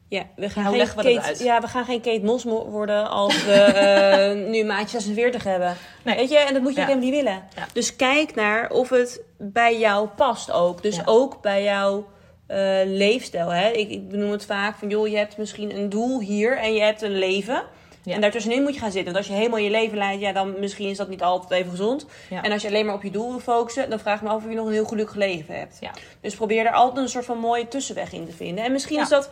Ja, 0.10 0.24
we 0.36 0.50
gaan, 0.50 0.74
geen 0.74 0.88
Kate, 0.96 1.22
uit? 1.22 1.40
ja, 1.40 1.62
we 1.62 1.68
gaan 1.68 1.86
geen 1.86 2.02
Kate 2.02 2.22
Moss 2.24 2.44
mo- 2.46 2.66
worden 2.70 3.10
als 3.10 3.46
we 3.46 3.54
eh, 4.34 4.50
nu 4.50 4.64
maatje 4.64 5.00
46 5.00 5.44
hebben. 5.44 5.76
Nee. 6.04 6.16
Weet 6.16 6.30
je, 6.30 6.38
en 6.38 6.54
dat 6.54 6.62
moet 6.62 6.74
je 6.74 6.78
Ja. 6.80 6.86
ook 6.86 6.94
helemaal 6.94 7.12
niet 7.12 7.24
willen. 7.24 7.44
Ja. 7.56 7.66
Dus 7.74 7.96
kijk 7.96 8.36
naar 8.36 8.70
of 8.72 8.90
het 8.90 9.22
bij 9.38 9.80
jou 9.80 10.08
past 10.08 10.52
ook. 10.52 10.82
Dus 10.82 10.96
Ja. 10.96 11.02
ook 11.06 11.42
bij 11.42 11.64
jouw 11.64 12.08
eh, 12.48 12.58
leefstijl. 12.86 13.50
Hè? 13.50 13.70
Ik, 13.70 13.90
ik 13.90 14.10
benoem 14.10 14.32
het 14.32 14.46
vaak 14.46 14.76
van, 14.78 14.90
joh, 14.90 15.08
je 15.08 15.18
hebt 15.18 15.38
misschien 15.38 15.76
een 15.76 15.90
doel 15.90 16.20
hier 16.20 16.58
en 16.58 16.74
je 16.74 16.82
hebt 16.82 17.02
een 17.02 17.18
leven. 17.20 17.64
Ja. 18.04 18.14
En 18.14 18.22
daartussenin 18.22 18.64
moet 18.64 18.74
je 18.74 18.80
gaan 18.80 18.92
zitten. 18.92 19.14
Want 19.14 19.26
als 19.26 19.36
je 19.36 19.40
helemaal 19.40 19.60
je 19.60 19.70
leven 19.70 19.98
leidt, 19.98 20.22
ja, 20.22 20.32
dan 20.32 20.60
misschien 20.60 20.90
is 20.90 20.98
dat 20.98 21.10
niet 21.10 21.24
altijd 21.24 21.52
even 21.60 21.72
gezond. 21.72 22.06
Ja. 22.30 22.44
En 22.44 22.52
als 22.52 22.62
je 22.62 22.68
alleen 22.68 22.86
maar 22.86 22.96
op 22.96 23.04
je 23.04 23.12
doel 23.12 23.30
wil 23.30 23.40
focussen, 23.40 23.90
dan 23.90 24.00
vraag 24.00 24.16
ik 24.16 24.22
me 24.22 24.30
af 24.30 24.44
of 24.44 24.50
je 24.50 24.56
nog 24.56 24.66
een 24.66 24.72
heel 24.74 24.86
gelukkig 24.86 25.16
leven 25.16 25.56
hebt. 25.60 25.78
Ja. 25.80 25.92
Dus 26.22 26.36
probeer 26.36 26.66
er 26.66 26.74
altijd 26.74 26.98
een 26.98 27.10
soort 27.12 27.26
van 27.26 27.38
mooie 27.38 27.68
tussenweg 27.68 28.14
in 28.14 28.26
te 28.26 28.32
vinden. 28.32 28.64
En 28.64 28.72
misschien 28.72 29.00
is 29.00 29.10
dat 29.10 29.30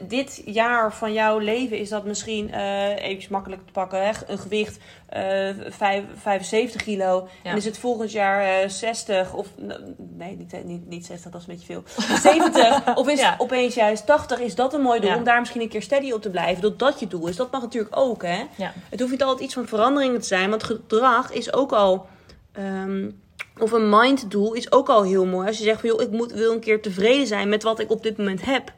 dit 0.00 0.42
jaar 0.44 0.94
van 0.94 1.12
jouw 1.12 1.38
leven 1.38 1.78
is 1.78 1.88
dat 1.88 2.04
misschien 2.04 2.52
eh 2.52 3.04
even 3.04 3.32
makkelijk 3.32 3.66
te 3.66 3.72
pakken. 3.72 4.06
Hè? 4.06 4.10
Een 4.26 4.38
gewicht 4.38 4.78
eh, 5.10 5.48
vijf- 5.68 6.04
75 6.16 6.82
kilo. 6.82 7.28
Ja. 7.42 7.50
En 7.50 7.56
is 7.56 7.64
het 7.64 7.78
volgend 7.78 8.12
jaar 8.12 8.62
eh, 8.62 8.68
60 8.68 9.34
of 9.34 9.46
nee, 9.96 10.36
niet, 10.36 10.64
niet, 10.64 10.88
niet 10.88 11.06
60, 11.06 11.30
dat 11.30 11.40
is 11.40 11.46
een 11.46 11.54
beetje 11.54 11.72
veel. 11.72 11.82
70 12.32 12.96
of 12.96 13.08
is 13.08 13.24
opeens 13.38 13.74
juist 13.74 14.06
80? 14.06 14.38
Is 14.38 14.54
dat 14.54 14.74
een 14.74 14.80
mooi 14.80 15.00
doel 15.00 15.14
om 15.14 15.24
daar 15.24 15.38
misschien 15.38 15.60
een 15.60 15.68
keer 15.68 15.82
steady 15.82 16.12
op 16.12 16.22
te 16.22 16.30
blijven? 16.30 16.62
Dat 16.62 16.78
dat 16.78 17.00
je 17.00 17.06
doel 17.06 17.26
is. 17.26 17.36
Dat 17.36 17.50
mag 17.50 17.60
natuurlijk 17.60 17.96
ook, 17.96 18.09
hè? 18.18 18.46
Ja. 18.56 18.72
Het 18.90 19.00
hoeft 19.00 19.12
niet 19.12 19.22
altijd 19.22 19.40
iets 19.44 19.54
van 19.54 19.66
veranderingen 19.66 20.20
te 20.20 20.26
zijn, 20.26 20.50
want 20.50 20.62
gedrag 20.62 21.32
is 21.32 21.52
ook 21.52 21.72
al. 21.72 22.06
ehm, 22.52 23.10
of 23.58 23.72
een 23.72 23.88
minddoel 23.88 24.52
is 24.52 24.72
ook 24.72 24.88
al 24.88 25.02
heel 25.02 25.26
mooi. 25.26 25.46
Als 25.46 25.58
je 25.58 25.64
zegt 25.64 25.80
van 25.80 25.88
joh, 25.88 26.00
ik 26.02 26.10
moet, 26.10 26.32
wil 26.32 26.52
een 26.52 26.60
keer 26.60 26.82
tevreden 26.82 27.26
zijn 27.26 27.48
met 27.48 27.62
wat 27.62 27.78
ik 27.78 27.90
op 27.90 28.02
dit 28.02 28.16
moment 28.18 28.44
heb. 28.44 28.72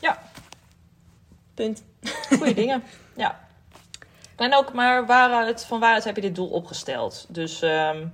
ja. 0.00 0.22
Punt. 1.54 1.82
Goeie 2.36 2.54
dingen. 2.64 2.82
Ja. 3.16 3.40
En 4.36 4.54
ook, 4.54 4.72
maar 4.72 5.06
waaruit, 5.06 5.64
van 5.64 5.80
waaruit 5.80 6.04
heb 6.04 6.14
je 6.16 6.20
dit 6.20 6.34
doel 6.34 6.48
opgesteld? 6.48 7.26
Dus 7.28 7.62
ehm, 7.62 8.06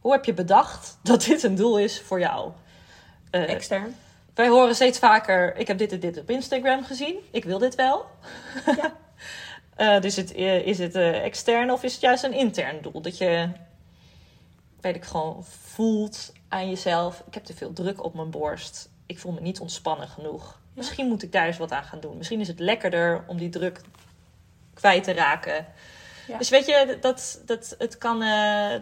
hoe 0.00 0.12
heb 0.12 0.24
je 0.24 0.34
bedacht 0.34 0.96
dat 1.02 1.24
dit 1.24 1.42
een 1.42 1.54
doel 1.54 1.78
is 1.78 2.00
voor 2.02 2.18
jou? 2.20 2.50
Eh, 3.30 3.50
Extern. 3.50 3.96
wij 4.34 4.48
horen 4.48 4.74
steeds 4.74 4.98
vaker, 4.98 5.56
ik 5.56 5.66
heb 5.66 5.78
dit 5.78 5.92
en 5.92 6.00
dit 6.00 6.18
op 6.18 6.30
Instagram 6.30 6.84
gezien. 6.84 7.16
Ik 7.30 7.44
wil 7.44 7.58
dit 7.58 7.74
wel. 7.74 8.06
Ja. 8.66 8.92
Eh, 9.80 10.00
dus 10.00 10.16
het, 10.16 10.32
eh, 10.32 10.66
is 10.66 10.78
het 10.78 10.94
eh, 10.94 11.24
extern 11.24 11.70
of 11.70 11.82
is 11.82 11.92
het 11.92 12.00
juist 12.00 12.24
een 12.24 12.32
intern 12.32 12.82
doel? 12.82 13.00
Dat 13.00 13.18
je, 13.18 13.48
weet 14.80 14.96
ik 14.96 15.04
gewoon, 15.04 15.44
voelt 15.44 16.32
aan 16.48 16.68
jezelf. 16.68 17.22
Ik 17.26 17.34
heb 17.34 17.44
te 17.44 17.54
veel 17.54 17.72
druk 17.72 18.04
op 18.04 18.14
mijn 18.14 18.30
borst. 18.30 18.88
Ik 19.06 19.18
voel 19.18 19.32
me 19.32 19.40
niet 19.40 19.60
ontspannen 19.60 20.08
genoeg. 20.08 20.58
Misschien 20.74 21.06
moet 21.06 21.22
ik 21.22 21.32
daar 21.32 21.46
eens 21.46 21.58
wat 21.58 21.72
aan 21.72 21.84
gaan 21.84 22.00
doen. 22.00 22.16
Misschien 22.16 22.40
is 22.40 22.48
het 22.48 22.58
lekkerder 22.58 23.24
om 23.26 23.36
die 23.36 23.48
druk 23.48 23.80
kwijt 24.74 25.04
te 25.04 25.12
raken. 25.12 25.66
Ja. 26.26 26.38
Dus 26.38 26.48
weet 26.48 26.66
je, 26.66 26.98
dat, 27.00 27.42
dat, 27.46 27.74
het 27.78 27.98
kan, 27.98 28.24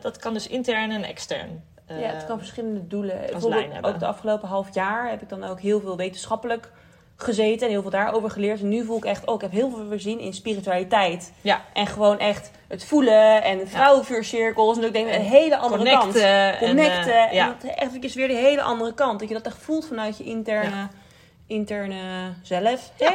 dat 0.00 0.16
kan 0.16 0.32
dus 0.32 0.46
intern 0.46 0.90
en 0.90 1.04
extern. 1.04 1.64
ja, 1.86 1.94
het 1.94 2.26
kan 2.26 2.38
verschillende 2.38 2.86
doelen. 2.86 3.34
Ook 3.82 3.98
de 3.98 4.06
afgelopen 4.06 4.48
half 4.48 4.74
jaar 4.74 5.10
heb 5.10 5.22
ik 5.22 5.28
dan 5.28 5.44
ook 5.44 5.60
heel 5.60 5.80
veel 5.80 5.96
wetenschappelijk 5.96 6.70
gezeten 7.20 7.66
en 7.66 7.72
heel 7.72 7.82
veel 7.82 7.90
daarover 7.90 8.30
geleerd. 8.30 8.60
En 8.60 8.68
nu 8.68 8.84
voel 8.84 8.96
ik 8.96 9.04
echt, 9.04 9.26
oh, 9.26 9.34
ik 9.34 9.40
heb 9.40 9.50
heel 9.50 9.70
veel 9.70 9.86
voorzien 9.88 10.20
in 10.20 10.32
spiritualiteit. 10.32 11.32
Ja, 11.40 11.64
En 11.72 11.86
gewoon 11.86 12.18
echt 12.18 12.50
het 12.68 12.84
voelen 12.84 13.42
en 13.42 13.68
vrouwenvuurcirkels. 13.68 14.74
En 14.74 14.80
dat 14.82 14.94
ik 14.94 15.04
denk, 15.04 15.14
een 15.14 15.20
hele 15.20 15.56
andere 15.56 15.76
connecten. 15.76 16.12
kant. 16.12 16.16
en, 16.16 16.58
Connecten. 16.58 17.12
eh, 17.12 17.28
En, 17.28 17.34
ja. 17.34 17.56
dat 17.60 17.74
echt 17.74 18.04
is 18.04 18.14
weer 18.14 18.28
de 18.28 18.34
hele 18.34 18.62
andere 18.62 18.94
kant. 18.94 19.20
Dat 19.20 19.28
je 19.28 19.34
dat 19.34 19.46
echt 19.46 19.58
voelt 19.58 19.86
vanuit 19.86 20.18
je 20.18 20.24
interne, 20.24 20.88
interne 21.46 22.32
zelf. 22.42 22.90
Hè? 22.96 23.14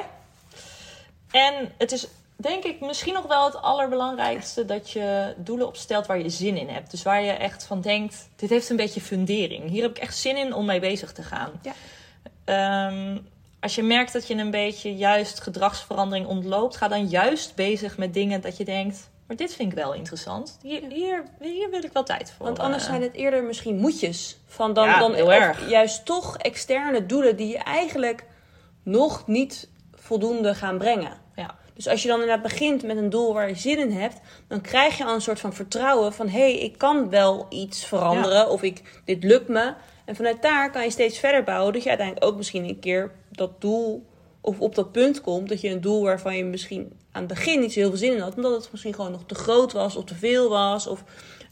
En 1.32 1.72
het 1.78 1.92
is 1.92 2.08
denk 2.36 2.64
ik 2.64 2.80
misschien 2.82 3.14
nog 3.14 3.26
wel 3.28 3.46
het 3.46 3.62
allerbelangrijkste 3.62 4.66
dat 4.66 4.92
je 4.92 5.34
doelen 5.38 5.68
opstelt 5.68 6.06
waar 6.06 6.18
je 6.18 6.30
zin 6.30 6.58
in 6.58 6.70
hebt. 6.70 6.92
Dus 6.92 7.04
waar 7.04 7.22
je 7.22 7.32
echt 7.32 7.64
van 7.66 7.82
denkt, 7.82 8.30
dit 8.36 8.50
heeft 8.50 8.70
een 8.70 8.76
beetje 8.76 9.02
fundering. 9.02 9.70
Hier 9.70 9.82
heb 9.82 9.92
ik 9.98 10.04
echt 10.04 10.18
zin 10.18 10.38
in 10.38 10.54
om 10.54 10.66
mee 10.66 10.80
bezig 10.80 11.12
te 11.12 11.24
gaan. 11.24 11.52
Ja. 11.62 11.74
Ehm, 12.46 13.18
als 13.64 13.76
je 13.76 13.84
merkt 13.84 14.14
dat 14.14 14.28
je 14.28 14.36
een 14.36 14.52
beetje 14.52 14.96
juist 14.96 15.40
gedragsverandering 15.40 16.28
ontloopt, 16.28 16.78
ga 16.78 16.88
dan 16.88 17.08
juist 17.08 17.56
bezig 17.56 17.98
met 17.98 18.14
dingen 18.14 18.42
dat 18.42 18.58
je 18.58 18.66
denkt, 18.66 19.10
maar 19.28 19.36
dit 19.36 19.54
vind 19.54 19.72
ik 19.72 19.78
wel 19.78 19.94
interessant. 19.94 20.58
Hier, 20.62 20.82
hier, 20.90 21.24
hier 21.40 21.70
wil 21.70 21.84
ik 21.84 21.94
wel 21.94 22.04
tijd 22.04 22.32
voor. 22.32 22.46
Want 22.46 22.60
anders 22.60 22.84
eh. 22.84 22.90
zijn 22.90 23.02
het 23.02 23.14
eerder 23.14 23.44
misschien 23.44 23.76
moetjes. 23.76 24.38
Van 24.46 24.74
dan, 24.74 24.86
Ja, 24.86 25.00
dan 25.00 25.12
of 25.12 25.30
erg. 25.30 25.70
juist 25.70 26.06
toch 26.06 26.38
externe 26.38 27.06
doelen 27.06 27.36
die 27.36 27.48
je 27.48 27.58
eigenlijk 27.58 28.26
nog 28.84 29.28
niet 29.28 29.70
voldoende 29.94 30.56
gaan 30.56 30.78
brengen. 30.78 31.18
Ja. 31.36 31.56
Dus 31.74 31.88
als 31.88 32.02
je 32.02 32.08
dan 32.08 32.20
inderdaad 32.20 32.44
begint 32.44 32.84
met 32.84 32.98
een 32.98 33.10
doel 33.10 33.34
waar 33.34 33.50
je 33.50 33.56
zin 33.56 33.80
in 33.80 33.92
hebt, 33.92 34.20
dan 34.48 34.62
krijg 34.62 34.98
je 34.98 35.06
al 35.06 35.14
een 35.14 35.22
soort 35.22 35.40
van 35.40 35.54
vertrouwen 35.54 36.14
van 36.14 36.28
hé, 36.30 36.40
hey, 36.40 36.60
ik 36.60 36.78
kan 36.78 37.10
wel 37.10 37.46
iets 37.50 37.86
veranderen 37.86 38.50
of 38.50 38.62
ik, 38.62 39.02
dit 39.06 39.24
lukt 39.24 39.48
me. 39.48 39.74
En 40.06 40.16
vanuit 40.16 40.42
daar 40.42 40.72
kan 40.72 40.84
je 40.84 40.90
steeds 40.90 41.20
verder 41.20 41.44
bouwen, 41.44 41.74
dat 41.74 41.84
je 41.84 41.90
uiteindelijk 41.90 42.28
ook 42.28 42.38
misschien 42.38 42.64
een 42.64 42.80
keer 42.80 43.12
dat 43.38 43.62
doel 43.62 44.06
of 44.42 44.60
op 44.60 44.76
dat 44.76 44.92
punt 44.92 45.22
komt 45.22 45.50
dat 45.50 45.62
je 45.62 45.70
een 45.70 45.82
doel 45.82 46.04
waarvan 46.04 46.38
je 46.38 46.44
misschien 46.44 47.00
aan 47.12 47.24
het 47.24 47.34
begin 47.34 47.60
niet 47.60 47.74
zo 47.74 47.80
heel 47.80 47.90
veel 47.90 47.98
zin 47.98 48.14
in 48.14 48.20
had, 48.20 48.36
omdat 48.36 48.52
het 48.52 48.72
misschien 48.72 48.94
gewoon 48.94 49.12
nog 49.12 49.24
te 49.26 49.36
groot 49.36 49.72
was 49.72 49.96
of 49.96 50.04
te 50.04 50.16
veel 50.16 50.50
was 50.50 50.88
of 50.88 51.04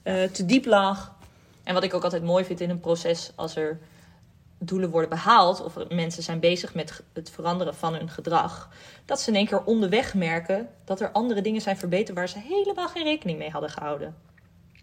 eh, 0.03 0.23
te 0.23 0.45
diep 0.45 0.65
lag. 0.65 1.15
En 1.63 1.73
wat 1.73 1.83
ik 1.83 1.93
ook 1.93 2.03
altijd 2.03 2.23
mooi 2.23 2.45
vind 2.45 2.61
in 2.61 2.69
een 2.69 2.79
proces, 2.79 3.31
als 3.35 3.55
er 3.55 3.79
doelen 4.57 4.89
worden 4.89 5.09
behaald 5.09 5.63
of 5.63 5.77
mensen 5.89 6.23
zijn 6.23 6.39
bezig 6.39 6.73
met 6.73 7.03
het 7.13 7.29
veranderen 7.29 7.75
van 7.75 7.93
hun 7.93 8.09
gedrag, 8.09 8.69
dat 9.05 9.19
ze 9.19 9.29
in 9.29 9.35
één 9.35 9.47
keer 9.47 9.63
onderweg 9.63 10.13
merken 10.13 10.69
dat 10.85 11.01
er 11.01 11.11
andere 11.11 11.41
dingen 11.41 11.61
zijn 11.61 11.77
verbeterd 11.77 12.17
waar 12.17 12.29
ze 12.29 12.39
helemaal 12.39 12.87
geen 12.87 13.03
rekening 13.03 13.37
mee 13.37 13.49
hadden 13.49 13.69
gehouden. 13.69 14.15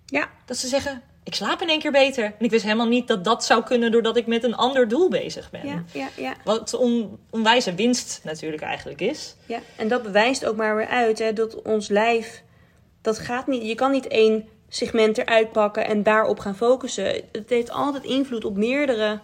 Ja, 0.07 0.29
Dat 0.45 0.57
ze 0.57 0.69
zeggen: 0.69 1.03
Ik 1.29 1.35
slaap 1.35 1.63
in 1.63 1.69
één 1.69 1.79
keer 1.79 1.91
beter. 1.93 2.25
En 2.25 2.35
ik 2.45 2.51
wist 2.51 2.63
helemaal 2.65 2.87
niet 2.87 3.09
dat 3.09 3.25
dat 3.25 3.45
zou 3.45 3.63
kunnen 3.63 3.93
doordat 3.93 4.17
ik 4.17 4.27
met 4.27 4.45
een 4.45 4.55
ander 4.57 4.89
doel 4.89 5.09
bezig 5.09 5.51
ben. 5.51 5.67
ja, 5.67 5.83
ja, 5.93 6.09
ja. 6.17 6.35
Wat 6.45 6.75
on, 6.75 7.19
onwijze 7.31 7.75
winst 7.75 8.21
natuurlijk 8.25 8.63
eigenlijk 8.63 9.01
is. 9.01 9.37
Ja, 9.47 9.59
en 9.77 9.89
dat 9.89 10.03
bewijst 10.03 10.45
ook 10.47 10.57
maar 10.57 10.77
weer 10.77 10.87
uit 10.87 11.19
hè, 11.19 11.33
dat 11.33 11.63
ons 11.63 11.89
lijf, 11.89 12.43
dat 13.03 13.19
gaat 13.19 13.47
niet. 13.47 13.67
Je 13.67 13.75
kan 13.75 13.91
niet 13.91 14.07
één 14.07 14.49
segment 14.69 15.19
eruit 15.19 15.53
pakken 15.53 15.87
en 15.87 16.03
daarop 16.03 16.39
gaan 16.39 16.57
focussen. 16.57 17.05
Het 17.33 17.49
heeft 17.49 17.71
altijd 17.71 18.05
invloed 18.05 18.45
op 18.45 18.57
meerdere, 18.57 19.21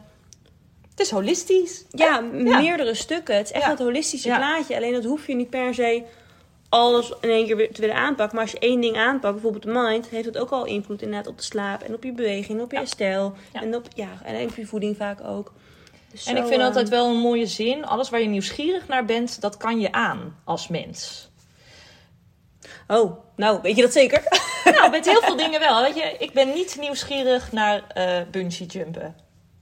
Het 0.90 1.00
is 1.00 1.10
holistisch. 1.10 1.84
ja, 1.90 2.06
Ja. 2.06 2.20
meerdere 2.60 2.94
stukken. 2.94 3.36
Het 3.36 3.46
is 3.46 3.52
echt 3.52 3.66
dat 3.66 3.78
holistische 3.78 4.28
plaatje. 4.28 4.76
Alleen 4.76 4.92
dat 4.92 5.04
hoef 5.04 5.26
je 5.26 5.34
niet 5.34 5.50
per 5.50 5.74
se 5.74 6.02
alles 6.74 7.12
in 7.20 7.30
één 7.30 7.46
keer 7.46 7.56
weer 7.56 7.72
te 7.72 7.80
willen 7.80 7.96
aanpakken. 7.96 8.34
Maar 8.36 8.44
als 8.44 8.52
je 8.52 8.58
één 8.58 8.80
ding 8.80 8.96
aanpakt, 8.96 9.32
bijvoorbeeld 9.32 9.62
de 9.62 9.70
mind, 9.72 10.08
heeft 10.08 10.24
het 10.24 10.38
ook 10.38 10.50
al 10.50 10.64
invloed 10.64 11.02
inderdaad 11.02 11.26
op 11.26 11.36
de 11.36 11.42
slaap 11.44 11.82
en 11.82 11.94
op 11.94 12.04
je 12.04 12.12
beweging, 12.12 12.60
op 12.60 12.70
je 12.72 12.82
Ja. 12.96 13.32
Ja. 13.52 13.60
en 13.60 13.74
op, 13.76 13.86
ja, 13.94 14.08
en 14.24 14.44
op 14.48 14.56
je 14.56 14.66
voeding 14.66 14.96
vaak 14.96 15.24
ook. 15.24 15.52
Dus 16.10 16.26
En 16.26 16.36
zo, 16.36 16.42
ik 16.42 16.48
vind 16.48 16.60
eh, 16.60 16.66
altijd 16.66 16.88
wel 16.88 17.08
een 17.10 17.20
mooie 17.20 17.46
zin. 17.46 17.84
Alles 17.86 18.10
waar 18.10 18.20
je 18.20 18.28
nieuwsgierig 18.28 18.88
naar 18.88 19.04
bent, 19.04 19.40
dat 19.40 19.56
kan 19.56 19.80
je 19.80 19.92
aan 19.92 20.36
als 20.44 20.68
mens. 20.68 21.30
Oh, 22.88 23.18
nou, 23.36 23.58
weet 23.62 23.76
je 23.76 23.82
dat 23.82 23.92
zeker? 23.92 24.22
Nou, 24.64 24.90
met 24.90 25.04
heel 25.04 25.20
veel 25.22 25.36
dingen 25.44 25.60
wel. 25.60 25.82
Weet 25.82 25.94
je, 25.96 26.16
ik 26.18 26.32
ben 26.32 26.52
niet 26.54 26.76
nieuwsgierig 26.80 27.52
naar 27.52 27.82
eh 27.88 28.20
bungee 28.30 28.66
jumpen. 28.66 29.16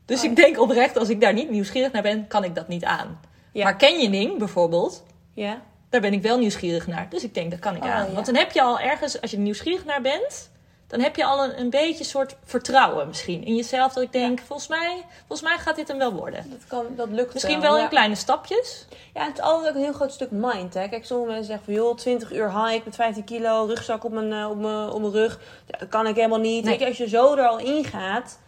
Dus 0.04 0.18
Oh. 0.18 0.24
ik 0.30 0.36
denk 0.36 0.60
oprecht, 0.60 0.96
als 0.96 1.08
ik 1.08 1.20
daar 1.20 1.32
niet 1.32 1.50
nieuwsgierig 1.50 1.92
naar 1.92 2.02
ben, 2.02 2.26
kan 2.26 2.44
ik 2.44 2.54
dat 2.54 2.68
niet 2.68 2.84
aan. 2.84 3.20
Ja. 3.52 3.64
Maar 3.64 3.78
canyoning 3.78 4.38
bijvoorbeeld, 4.38 5.02
ja. 5.34 5.62
Daar 5.92 6.00
ben 6.00 6.12
ik 6.12 6.22
wel 6.22 6.38
nieuwsgierig 6.38 6.86
naar. 6.86 7.06
Dus 7.10 7.24
ik 7.24 7.34
denk, 7.34 7.50
dat 7.50 7.60
kan 7.60 7.76
ik 7.76 7.82
Oh, 7.82 7.90
aan. 7.90 8.06
ja. 8.06 8.12
Want 8.12 8.26
dan 8.26 8.34
heb 8.34 8.52
je 8.52 8.62
al 8.62 8.78
ergens, 8.78 9.20
als 9.20 9.30
je 9.30 9.36
er 9.36 9.42
nieuwsgierig 9.42 9.84
naar 9.84 10.00
bent, 10.02 10.50
dan 10.86 11.00
heb 11.00 11.16
je 11.16 11.24
al 11.24 11.44
een, 11.44 11.60
een 11.60 11.70
beetje 11.70 12.04
soort 12.04 12.36
vertrouwen 12.44 13.06
misschien 13.06 13.44
in 13.44 13.54
jezelf. 13.54 13.92
Dat 13.92 14.02
ik 14.02 14.12
denk, 14.12 14.40
volgens, 14.40 14.68
mij, 14.68 15.04
volgens 15.26 15.48
mij 15.48 15.58
gaat 15.58 15.76
dit 15.76 15.88
hem 15.88 15.98
wel 15.98 16.12
worden. 16.12 16.46
Dat, 16.50 16.66
kan, 16.66 16.86
dat 16.96 17.08
lukt 17.10 17.32
Misschien 17.32 17.60
wel 17.60 17.76
in 17.76 17.82
ja. 17.82 17.88
kleine 17.88 18.14
stapjes. 18.14 18.86
Ja, 19.14 19.24
het 19.24 19.38
is 19.38 19.42
altijd 19.44 19.68
ook 19.68 19.74
een 19.74 19.82
heel 19.82 19.92
groot 19.92 20.12
stuk 20.12 20.30
mind. 20.30 20.74
Hè. 20.74 20.88
Kijk, 20.88 21.04
sommige 21.04 21.30
mensen 21.30 21.46
zeggen 21.46 21.64
van 21.64 21.74
joh, 21.74 21.96
20 21.96 22.32
uur 22.32 22.64
hike 22.66 22.82
met 22.84 22.94
15 22.94 23.24
kilo, 23.24 23.64
rugzak 23.64 24.04
op 24.04 24.12
mijn, 24.12 24.32
eh, 24.32 24.50
op 24.50 24.56
mijn, 24.58 24.90
op 24.90 25.00
mijn 25.00 25.12
rug. 25.12 25.40
Dat 25.66 25.88
kan 25.88 26.06
ik 26.06 26.14
helemaal 26.14 26.40
niet. 26.40 26.64
Nee. 26.64 26.86
Als 26.86 26.96
je 26.96 27.08
zo 27.08 27.34
er 27.36 27.46
al 27.46 27.58
in 27.58 27.84
gaat, 27.84 28.38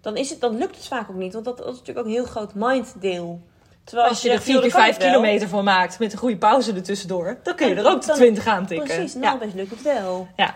dan, 0.00 0.16
is 0.16 0.30
het, 0.30 0.40
dan 0.40 0.58
lukt 0.58 0.76
het 0.76 0.86
vaak 0.86 1.10
ook 1.10 1.16
niet. 1.16 1.32
Want 1.32 1.44
dat, 1.44 1.56
dat 1.56 1.66
is 1.66 1.72
natuurlijk 1.78 1.98
ook 1.98 2.04
een 2.06 2.18
heel 2.18 2.24
groot 2.24 2.54
minddeel. 2.54 3.40
Terwijl 3.84 4.08
Als 4.08 4.22
je 4.22 4.28
er 4.28 4.34
zegt, 4.34 4.44
4 4.44 4.52
joh, 4.54 4.62
keer 4.62 4.70
dat 4.72 4.80
kan 4.80 4.90
5 4.92 4.96
ik 5.04 5.10
wel. 5.10 5.20
kilometer 5.20 5.48
van 5.48 5.64
maakt 5.64 5.98
met 5.98 6.12
een 6.12 6.18
goede 6.18 6.36
pauze 6.36 6.72
ertussendoor, 6.72 7.38
dan 7.42 7.54
kun 7.54 7.68
je 7.68 7.74
er 7.74 7.86
ook 7.86 8.00
de 8.00 8.06
dan- 8.06 8.16
20 8.16 8.46
aan 8.46 8.66
tikken. 8.66 8.86
Precies, 8.86 9.14
nou 9.14 9.38
best 9.38 9.54
lukt 9.54 9.70
het 9.70 9.82
wel. 9.82 10.28
Ja. 10.36 10.54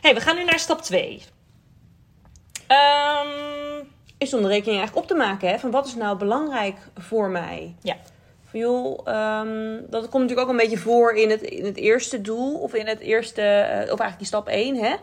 hey, 0.00 0.14
we 0.14 0.20
gaan 0.20 0.36
nu 0.36 0.44
naar 0.44 0.58
stap 0.58 0.82
2. 0.82 1.22
Ehm 2.66 3.28
Is 4.18 4.34
om 4.34 4.42
de 4.42 4.48
rekening 4.48 4.78
eigenlijk 4.78 4.96
op 4.96 5.06
te 5.06 5.14
maken 5.24 5.48
hè, 5.48 5.58
van 5.58 5.70
wat 5.70 5.86
is 5.86 5.94
nou 5.94 6.16
belangrijk 6.18 6.76
voor 6.98 7.28
mij. 7.28 7.74
ja. 7.82 7.96
Van 8.50 8.60
joh, 8.60 8.98
ehm, 9.04 9.76
dat 9.88 10.08
komt 10.08 10.22
natuurlijk 10.22 10.40
ook 10.40 10.48
een 10.48 10.56
beetje 10.56 10.78
voor 10.78 11.12
in 11.14 11.30
het, 11.30 11.40
in 11.42 11.64
het 11.64 11.76
eerste 11.76 12.20
doel. 12.20 12.54
Of 12.58 12.74
in 12.74 12.86
het 12.86 13.00
eerste, 13.00 13.42
eh, 13.42 13.76
of 13.92 13.98
eigenlijk 14.00 14.18
die 14.18 14.26
stap 14.26 14.48
1 14.48 14.76
hè. 14.76 14.94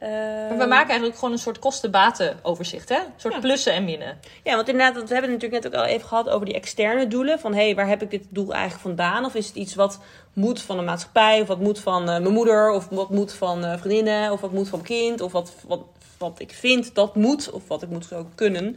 Maar 0.00 0.48
Ehm, 0.50 0.58
we 0.58 0.66
maken 0.66 0.88
eigenlijk 0.88 1.18
gewoon 1.18 1.32
een 1.32 1.38
soort 1.40 1.58
kosten-baten-overzicht, 1.58 2.88
hè? 2.88 2.96
Een 2.96 3.12
soort 3.16 3.34
Ja. 3.34 3.40
plussen 3.40 3.72
en 3.72 3.84
minnen. 3.84 4.18
Ja, 4.44 4.54
want 4.54 4.68
inderdaad, 4.68 4.94
want 4.94 5.08
we 5.08 5.14
hebben 5.14 5.32
het 5.32 5.42
natuurlijk 5.42 5.72
net 5.72 5.80
ook 5.80 5.86
al 5.86 5.94
even 5.94 6.08
gehad 6.08 6.28
over 6.28 6.46
die 6.46 6.54
externe 6.54 7.06
doelen. 7.06 7.40
Van 7.40 7.54
hé, 7.54 7.64
hey, 7.64 7.74
waar 7.74 7.88
heb 7.88 8.02
ik 8.02 8.10
dit 8.10 8.26
doel 8.28 8.52
eigenlijk 8.52 8.82
vandaan? 8.82 9.24
Of 9.24 9.34
is 9.34 9.46
het 9.46 9.56
iets 9.56 9.74
wat 9.74 10.00
moet 10.32 10.62
van 10.62 10.76
de 10.76 10.82
maatschappij? 10.82 11.40
Of 11.40 11.46
wat 11.46 11.58
moet 11.60 11.78
van 11.78 12.00
eh, 12.00 12.06
mijn 12.06 12.32
moeder? 12.32 12.70
Of 12.70 12.88
wat 12.88 13.10
moet 13.10 13.32
van 13.32 13.64
eh, 13.64 13.78
vriendinnen? 13.78 14.32
Of 14.32 14.40
wat 14.40 14.52
moet 14.52 14.68
van 14.68 14.78
mijn 14.78 14.90
kind? 15.00 15.20
Of 15.20 15.32
wat, 15.32 15.52
wat, 15.66 15.80
wat 16.18 16.40
ik 16.40 16.52
vind 16.52 16.94
dat 16.94 17.14
moet? 17.14 17.50
Of 17.50 17.68
wat 17.68 17.82
ik 17.82 17.88
moet 17.88 18.04
zo 18.06 18.28
kunnen? 18.34 18.76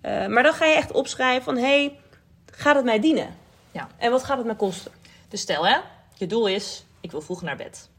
Eh, 0.00 0.26
maar 0.26 0.42
dan 0.42 0.52
ga 0.52 0.64
je 0.66 0.74
echt 0.74 0.92
opschrijven 0.92 1.42
van 1.42 1.56
hé, 1.56 1.62
hey, 1.62 1.98
gaat 2.52 2.76
het 2.76 2.84
mij 2.84 3.00
dienen? 3.00 3.36
Ja. 3.72 3.88
En 3.98 4.10
wat 4.10 4.24
gaat 4.24 4.36
het 4.36 4.46
mij 4.46 4.56
kosten? 4.56 4.92
Dus 5.28 5.40
stel, 5.40 5.66
hè? 5.66 5.76
Je 6.14 6.26
doel 6.26 6.46
is, 6.46 6.84
ik 7.00 7.10
wil 7.10 7.20
vroeg 7.20 7.42
naar 7.42 7.56
bed. 7.56 7.90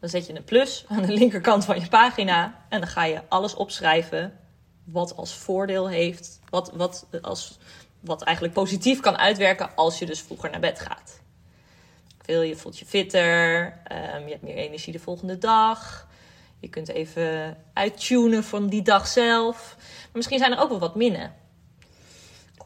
Dan 0.00 0.08
zet 0.08 0.26
je 0.26 0.36
een 0.36 0.44
plus 0.44 0.84
aan 0.88 1.02
de 1.02 1.12
linkerkant 1.12 1.64
van 1.64 1.80
je 1.80 1.88
pagina. 1.88 2.64
En 2.68 2.80
dan 2.80 2.88
ga 2.88 3.04
je 3.04 3.22
alles 3.28 3.54
opschrijven 3.54 4.38
wat 4.84 5.16
als 5.16 5.34
voordeel 5.34 5.88
heeft. 5.88 6.40
Wat, 6.48 6.72
wat, 6.74 7.06
als, 7.22 7.58
wat 8.00 8.22
eigenlijk 8.22 8.54
positief 8.56 9.00
kan 9.00 9.16
uitwerken 9.16 9.74
als 9.74 9.98
je 9.98 10.06
dus 10.06 10.20
vroeger 10.20 10.50
naar 10.50 10.60
bed 10.60 10.80
gaat. 10.80 11.20
Veel, 12.22 12.42
je 12.42 12.56
voelt 12.56 12.78
je 12.78 12.86
fitter. 12.86 13.72
ehm, 13.84 14.24
je 14.24 14.30
hebt 14.30 14.42
meer 14.42 14.56
energie 14.56 14.92
de 14.92 14.98
volgende 14.98 15.38
dag. 15.38 16.08
Je 16.58 16.68
kunt 16.68 16.88
even 16.88 17.56
uittunen 17.72 18.44
van 18.44 18.68
die 18.68 18.82
dag 18.82 19.06
zelf. 19.06 19.74
Maar 19.78 20.10
misschien 20.12 20.38
zijn 20.38 20.52
er 20.52 20.58
ook 20.60 20.68
wel 20.68 20.78
wat 20.78 20.94
minnen. 20.94 21.34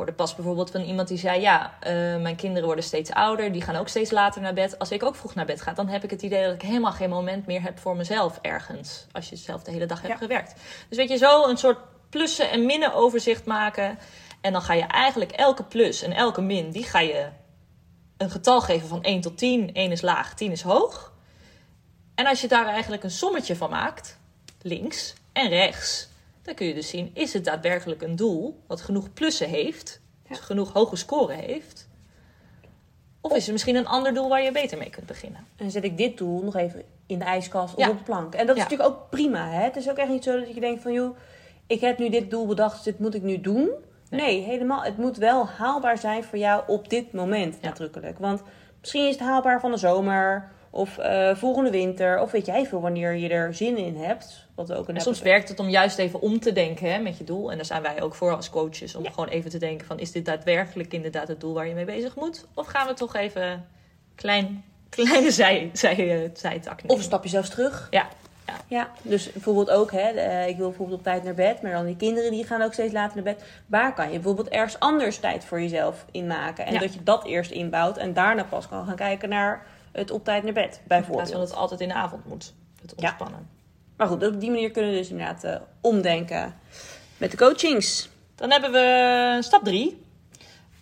Hoorde 0.00 0.14
pas 0.14 0.34
bijvoorbeeld 0.34 0.70
van 0.70 0.80
iemand 0.80 1.08
die 1.08 1.18
zei: 1.18 1.40
Ja, 1.40 1.72
eh, 1.80 1.92
mijn 2.16 2.36
kinderen 2.36 2.64
worden 2.66 2.84
steeds 2.84 3.10
ouder, 3.10 3.52
die 3.52 3.62
gaan 3.62 3.76
ook 3.76 3.88
steeds 3.88 4.10
later 4.10 4.40
naar 4.40 4.52
bed. 4.54 4.78
Als 4.78 4.90
ik 4.90 5.02
ook 5.02 5.14
vroeg 5.14 5.34
naar 5.34 5.44
bed 5.46 5.62
ga, 5.62 5.72
dan 5.72 5.88
heb 5.88 6.04
ik 6.04 6.10
het 6.10 6.22
idee 6.22 6.44
dat 6.44 6.54
ik 6.54 6.62
helemaal 6.62 6.92
geen 6.92 7.10
moment 7.10 7.46
meer 7.46 7.62
heb 7.62 7.78
voor 7.78 7.96
mezelf 7.96 8.38
ergens. 8.42 9.06
Als 9.12 9.28
je 9.28 9.36
zelf 9.36 9.62
de 9.62 9.70
hele 9.70 9.86
dag 9.86 10.00
hebt 10.00 10.12
Ja. 10.12 10.18
gewerkt. 10.18 10.54
Dus 10.88 10.98
weet 10.98 11.08
je, 11.08 11.16
zo 11.16 11.48
een 11.48 11.56
soort 11.56 11.78
plussen 12.10 12.50
en 12.50 12.66
minnen 12.66 12.94
overzicht 12.94 13.44
maken. 13.44 13.98
En 14.40 14.52
dan 14.52 14.62
ga 14.62 14.74
je 14.74 14.82
eigenlijk 14.82 15.32
elke 15.32 15.64
plus 15.64 16.02
en 16.02 16.12
elke 16.12 16.40
min, 16.40 16.70
die 16.70 16.84
ga 16.84 17.00
je 17.00 17.26
een 18.16 18.30
getal 18.30 18.60
geven 18.60 18.88
van 18.88 19.02
1 19.02 19.20
tot 19.20 19.38
10. 19.38 19.72
1 19.72 19.90
is 19.90 20.00
laag, 20.00 20.34
10 20.34 20.50
is 20.52 20.62
hoog. 20.62 21.12
En 22.14 22.26
als 22.26 22.40
je 22.40 22.48
daar 22.48 22.66
eigenlijk 22.66 23.02
een 23.04 23.10
sommetje 23.10 23.56
van 23.56 23.70
maakt, 23.70 24.18
links 24.62 25.14
en 25.32 25.48
rechts, 25.48 26.08
dan 26.50 26.58
kun 26.58 26.68
je 26.68 26.74
dus 26.80 26.88
zien, 26.88 27.10
is 27.14 27.32
het 27.32 27.44
daadwerkelijk 27.44 28.02
een 28.02 28.16
doel 28.16 28.60
wat 28.66 28.80
genoeg 28.80 29.12
plussen 29.12 29.48
heeft, 29.48 30.00
dus 30.28 30.38
genoeg 30.38 30.72
hoge 30.72 30.96
score 30.96 31.32
heeft? 31.32 31.88
Of 33.20 33.32
is 33.36 33.46
er 33.46 33.52
misschien 33.52 33.76
een 33.76 33.86
ander 33.86 34.14
doel 34.14 34.28
waar 34.28 34.42
je 34.42 34.52
beter 34.52 34.78
mee 34.78 34.90
kunt 34.90 35.06
beginnen? 35.06 35.46
En 35.56 35.70
zet 35.70 35.84
ik 35.84 35.96
dit 35.96 36.18
doel 36.18 36.42
nog 36.42 36.56
even 36.56 36.82
in 37.06 37.18
de 37.18 37.24
ijskast 37.24 37.74
of 37.74 37.80
Ja. 37.84 37.90
op 37.90 37.98
de 37.98 38.04
plank. 38.04 38.34
En 38.34 38.46
dat 38.46 38.56
is 38.56 38.62
Ja. 38.62 38.68
natuurlijk 38.68 38.90
ook 38.98 39.10
prima. 39.10 39.48
Hè? 39.50 39.62
Het 39.62 39.76
is 39.76 39.90
ook 39.90 39.96
echt 39.96 40.08
niet 40.08 40.24
zo 40.24 40.38
dat 40.40 40.54
je 40.54 40.60
denkt 40.60 40.82
van... 40.82 40.92
joh, 40.92 41.16
ik 41.66 41.80
heb 41.80 41.98
nu 41.98 42.08
dit 42.08 42.30
doel 42.30 42.46
bedacht, 42.46 42.74
dus 42.74 42.82
dit 42.84 42.98
moet 42.98 43.14
ik 43.14 43.22
nu 43.22 43.40
doen. 43.40 43.70
Nee, 44.10 44.40
helemaal. 44.42 44.82
Het 44.82 44.96
moet 44.96 45.16
wel 45.16 45.46
haalbaar 45.46 45.98
zijn 45.98 46.24
voor 46.24 46.38
jou 46.38 46.62
op 46.66 46.88
dit 46.88 47.12
moment 47.12 47.58
Ja. 47.60 47.68
nadrukkelijk. 47.68 48.18
Want 48.18 48.42
misschien 48.80 49.06
is 49.06 49.14
het 49.14 49.24
haalbaar 49.24 49.60
van 49.60 49.70
de 49.70 49.76
zomer... 49.76 50.50
of 50.70 50.98
eh, 50.98 51.34
volgende 51.34 51.70
winter... 51.70 52.20
of 52.20 52.30
weet 52.30 52.46
jij 52.46 52.66
veel 52.66 52.80
wanneer 52.80 53.14
je 53.14 53.28
er 53.28 53.54
zin 53.54 53.76
in 53.76 53.96
hebt. 53.96 54.46
Wat 54.54 54.72
ook 54.72 54.88
een 54.88 54.94
En 54.94 55.00
soms 55.00 55.22
werkt 55.22 55.48
het 55.48 55.58
om 55.58 55.68
juist 55.68 55.98
even 55.98 56.20
om 56.20 56.40
te 56.40 56.52
denken 56.52 56.92
hè, 56.92 56.98
met 56.98 57.18
je 57.18 57.24
doel. 57.24 57.50
En 57.50 57.56
daar 57.56 57.66
zijn 57.66 57.82
wij 57.82 58.02
ook 58.02 58.14
voor 58.14 58.36
als 58.36 58.50
coaches. 58.50 58.94
Om 58.94 59.02
Ja. 59.04 59.10
gewoon 59.10 59.28
even 59.28 59.50
te 59.50 59.58
denken 59.58 59.86
van... 59.86 59.98
is 59.98 60.12
dit 60.12 60.24
daadwerkelijk 60.24 60.92
inderdaad 60.92 61.28
het 61.28 61.40
doel 61.40 61.54
waar 61.54 61.66
je 61.66 61.74
mee 61.74 61.84
bezig 61.84 62.16
moet? 62.16 62.46
Of 62.54 62.66
gaan 62.66 62.86
we 62.86 62.94
toch 62.94 63.16
even 63.16 63.66
klein, 64.14 64.64
kleine 64.88 65.30
zij, 65.30 65.70
zij, 65.72 66.22
uh, 66.22 66.30
zijtak 66.34 66.76
nemen? 66.76 66.90
Of 66.90 66.96
een 66.96 67.02
stapje 67.04 67.28
zelfs 67.28 67.48
terug. 67.50 67.88
Ja, 67.90 68.08
ja. 68.46 68.54
Ja, 68.66 68.90
dus 69.02 69.32
bijvoorbeeld 69.32 69.70
ook, 69.70 69.92
hè, 69.92 70.08
eh, 70.10 70.48
ik 70.48 70.56
wil 70.56 70.68
bijvoorbeeld 70.68 70.98
op 70.98 71.04
tijd 71.04 71.24
naar 71.24 71.34
bed, 71.34 71.62
maar 71.62 71.72
dan 71.72 71.86
die 71.86 71.96
kinderen 71.96 72.30
die 72.30 72.44
gaan 72.44 72.62
ook 72.62 72.72
steeds 72.72 72.92
later 72.92 73.14
naar 73.14 73.34
bed. 73.34 73.44
Waar 73.66 73.94
kan 73.94 74.06
je 74.06 74.12
bijvoorbeeld 74.12 74.48
ergens 74.48 74.78
anders 74.78 75.18
tijd 75.18 75.44
voor 75.44 75.60
jezelf 75.60 76.04
inmaken? 76.10 76.66
En 76.66 76.72
Ja. 76.72 76.78
dat 76.78 76.94
je 76.94 77.02
dat 77.02 77.24
eerst 77.24 77.50
inbouwt 77.50 77.96
en 77.96 78.12
daarna 78.12 78.44
pas 78.44 78.68
kan 78.68 78.86
gaan 78.86 78.96
kijken 78.96 79.28
naar 79.28 79.66
het 79.92 80.10
op 80.10 80.24
tijd 80.24 80.42
naar 80.42 80.52
bed, 80.52 80.64
In 80.64 80.70
plaats 80.70 80.86
bijvoorbeeld. 80.86 81.30
van 81.30 81.40
dat 81.40 81.48
het 81.48 81.58
altijd 81.58 81.80
in 81.80 81.88
de 81.88 81.94
avond 81.94 82.24
moet. 82.26 82.54
Het 82.82 82.92
Ja. 82.96 83.08
ontspannen. 83.08 83.48
Maar 83.96 84.06
goed, 84.08 84.26
op 84.26 84.40
die 84.40 84.50
manier 84.50 84.70
kunnen 84.70 84.90
we 84.90 84.96
dus 84.96 85.08
inderdaad 85.10 85.44
eh, 85.44 85.56
omdenken 85.80 86.54
met 87.16 87.30
de 87.30 87.36
coachings. 87.36 88.08
Dan 88.34 88.50
hebben 88.50 88.72
we 88.72 89.36
stap 89.40 89.64
drie. 89.64 90.02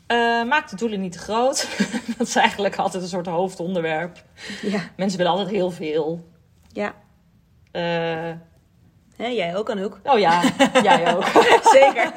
Eh, 0.07 0.17
maak 0.45 0.71
de 0.71 0.77
doelen 0.77 1.01
niet 1.01 1.13
te 1.13 1.19
groot. 1.19 1.69
dat 2.19 2.27
is 2.27 2.37
eigenlijk 2.37 2.77
altijd 2.77 3.03
een 3.03 3.09
soort 3.09 3.27
hoofdonderwerp. 3.27 4.23
Ja, 4.63 4.81
Mensen 4.97 5.19
willen 5.19 5.33
altijd 5.33 5.51
heel 5.51 5.71
veel. 5.71 6.29
ja. 6.73 6.95
Eh, 7.71 8.31
jij 9.37 9.57
ook, 9.57 9.71
Anouk. 9.71 10.01
oh 10.03 10.19
ja, 10.19 10.43
jij 10.83 11.03
ook. 11.17 11.25
Zeker. 11.63 12.13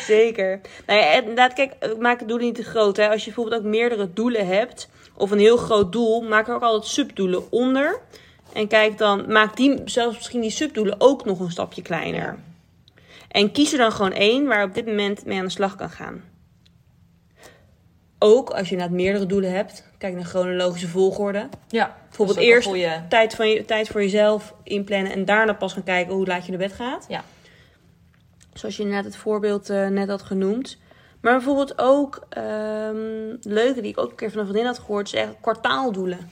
Zeker. 0.00 0.60
Nou 0.86 1.00
ja, 1.00 1.12
inderdaad, 1.12 1.52
kijk, 1.52 1.96
maak 1.98 2.18
het 2.18 2.28
doelen 2.28 2.46
niet 2.46 2.54
te 2.56 2.62
groot. 2.64 2.96
Hè. 2.96 3.08
Als 3.10 3.24
je 3.24 3.32
bijvoorbeeld 3.32 3.62
ook 3.62 3.68
meerdere 3.70 4.12
doelen 4.12 4.46
hebt, 4.46 4.88
of 5.14 5.30
een 5.30 5.38
heel 5.38 5.56
groot 5.56 5.92
doel, 5.92 6.20
maak 6.22 6.48
er 6.48 6.54
ook 6.54 6.62
altijd 6.62 6.92
subdoelen 6.92 7.52
onder. 7.52 8.00
En 8.52 8.68
kijk 8.68 8.98
dan, 8.98 9.32
maak 9.32 9.56
die, 9.56 9.80
zelfs 9.84 10.16
misschien 10.16 10.40
die 10.40 10.50
subdoelen 10.50 10.94
ook 10.98 11.24
nog 11.24 11.40
een 11.40 11.50
stapje 11.50 11.82
kleiner. 11.82 12.38
En 13.28 13.52
kies 13.52 13.72
er 13.72 13.78
dan 13.78 13.92
gewoon 13.92 14.12
één 14.12 14.46
waar 14.46 14.60
je 14.60 14.66
op 14.66 14.74
dit 14.74 14.86
moment 14.86 15.24
mee 15.24 15.38
aan 15.38 15.44
de 15.44 15.50
slag 15.50 15.74
kan 15.76 15.90
gaan. 15.90 16.22
Ook 18.18 18.50
als 18.50 18.66
je 18.68 18.72
inderdaad 18.72 18.96
meerdere 18.96 19.26
doelen 19.26 19.52
hebt, 19.52 19.84
kijk 19.98 20.14
naar 20.14 20.24
chronologische 20.24 20.88
volgorde. 20.88 21.48
Ja, 21.68 21.96
Bijvoorbeeld 22.08 22.38
eerst 22.38 22.68
goeie- 22.68 23.08
tijd, 23.08 23.34
van 23.34 23.48
je, 23.48 23.64
tijd 23.64 23.88
voor 23.88 24.02
jezelf 24.02 24.54
inplannen 24.62 25.12
en 25.12 25.24
daarna 25.24 25.52
pas 25.52 25.72
gaan 25.72 25.82
kijken 25.82 26.14
hoe 26.14 26.26
laat 26.26 26.44
je 26.44 26.50
naar 26.50 26.60
bed 26.60 26.72
gaat. 26.72 27.06
Ja. 27.08 27.24
Zoals 28.54 28.76
je 28.76 28.84
net 28.84 29.04
het 29.04 29.16
voorbeeld 29.16 29.70
eh, 29.70 29.86
net 29.88 30.08
had 30.08 30.22
genoemd. 30.22 30.76
Maar 31.22 31.32
bijvoorbeeld 31.32 31.78
ook, 31.78 32.26
ehm 32.28 33.36
leuke 33.40 33.80
die 33.80 33.90
ik 33.90 33.98
ook 33.98 34.10
een 34.10 34.16
keer 34.16 34.30
van 34.30 34.40
een 34.40 34.46
vriendin 34.46 34.66
had 34.66 34.78
gehoord, 34.78 35.06
is 35.06 35.14
echt 35.14 35.34
kwartaaldoelen. 35.40 36.30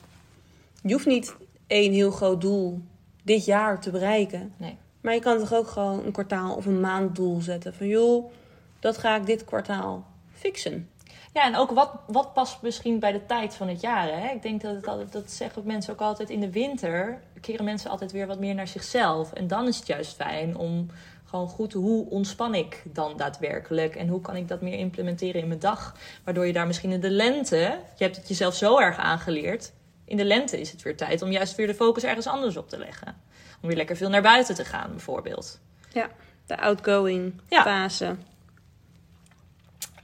Je 0.82 0.92
hoeft 0.92 1.06
niet 1.06 1.36
één 1.66 1.92
heel 1.92 2.10
groot 2.10 2.40
doel 2.40 2.80
dit 3.22 3.44
jaar 3.44 3.80
te 3.80 3.90
bereiken. 3.90 4.52
Nee. 4.56 4.76
Maar 5.00 5.14
je 5.14 5.20
kan 5.20 5.38
toch 5.38 5.54
ook 5.54 5.68
gewoon 5.68 6.04
een 6.04 6.12
kwartaal 6.12 6.54
of 6.54 6.66
een 6.66 6.80
maanddoel 6.80 7.40
zetten. 7.40 7.74
Van 7.74 7.86
joh, 7.86 8.32
dat 8.80 8.98
ga 8.98 9.16
ik 9.16 9.26
dit 9.26 9.44
kwartaal 9.44 10.06
fixen. 10.32 10.88
Ja, 11.32 11.44
en 11.44 11.56
ook 11.56 11.70
wat, 11.70 11.90
wat 12.06 12.32
past 12.32 12.62
misschien 12.62 12.98
bij 12.98 13.12
de 13.12 13.26
tijd 13.26 13.54
van 13.54 13.68
het 13.68 13.80
jaar. 13.80 14.08
Hè? 14.08 14.34
Ik 14.34 14.42
denk 14.42 14.60
dat 14.60 14.74
het 14.74 14.86
altijd, 14.86 15.12
dat 15.12 15.30
zeggen 15.30 15.62
mensen 15.64 15.92
ook 15.92 16.00
altijd 16.00 16.30
in 16.30 16.40
de 16.40 16.50
winter. 16.50 17.22
Keren 17.40 17.64
mensen 17.64 17.90
altijd 17.90 18.12
weer 18.12 18.26
wat 18.26 18.38
meer 18.38 18.54
naar 18.54 18.68
zichzelf. 18.68 19.32
En 19.32 19.46
dan 19.46 19.66
is 19.66 19.76
het 19.76 19.86
juist 19.86 20.14
fijn 20.14 20.56
om 20.56 20.86
gewoon 21.30 21.48
goed, 21.48 21.72
hoe 21.72 22.10
ontspan 22.10 22.54
ik 22.54 22.82
dan 22.84 23.16
daadwerkelijk? 23.16 23.96
En 23.96 24.08
hoe 24.08 24.20
kan 24.20 24.36
ik 24.36 24.48
dat 24.48 24.60
meer 24.60 24.78
implementeren 24.78 25.40
in 25.40 25.48
mijn 25.48 25.60
dag? 25.60 25.96
Waardoor 26.24 26.46
je 26.46 26.52
daar 26.52 26.66
misschien 26.66 26.92
in 26.92 27.00
de 27.00 27.10
lente, 27.10 27.56
je 27.96 28.04
hebt 28.04 28.16
het 28.16 28.28
jezelf 28.28 28.54
zo 28.54 28.78
erg 28.78 28.96
aangeleerd. 28.96 29.72
In 30.04 30.16
de 30.16 30.24
lente 30.24 30.60
is 30.60 30.70
het 30.70 30.82
weer 30.82 30.96
tijd 30.96 31.22
om 31.22 31.30
juist 31.30 31.54
weer 31.54 31.66
de 31.66 31.74
focus 31.74 32.02
ergens 32.02 32.26
anders 32.26 32.56
op 32.56 32.68
te 32.68 32.78
leggen. 32.78 33.16
Om 33.62 33.68
weer 33.68 33.76
lekker 33.76 33.96
veel 33.96 34.08
naar 34.08 34.22
buiten 34.22 34.54
te 34.54 34.64
gaan, 34.64 34.90
bijvoorbeeld. 34.90 35.60
Ja, 35.92 36.08
de 36.46 36.60
outgoing 36.60 37.40
Ja. 37.48 37.62
fase. 37.62 38.16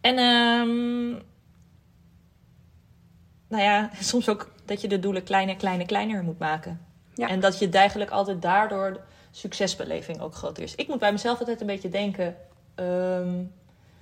En 0.01 0.19
ehm 0.19 1.11
nou 3.49 3.63
ja, 3.63 3.91
soms 4.01 4.29
ook 4.29 4.51
dat 4.65 4.81
je 4.81 4.89
de 4.89 4.99
doelen 4.99 5.23
kleiner, 5.23 5.57
kleiner, 5.57 5.87
kleiner 5.87 6.23
moet 6.23 6.39
maken. 6.39 6.81
Ja. 7.15 7.29
En 7.29 7.41
dat 7.41 7.59
je 7.59 7.69
eigenlijk 7.69 8.11
altijd 8.11 8.43
daardoor 8.43 9.01
succesbeleving 9.37 10.21
ook 10.21 10.35
groter 10.35 10.63
is. 10.63 10.75
Ik 10.75 10.89
moet 10.89 10.99
bij 10.99 11.13
mezelf 11.13 11.39
altijd 11.39 11.61
een 11.61 11.67
beetje 11.67 11.89
denken. 11.89 12.37
ehm, 12.75 13.43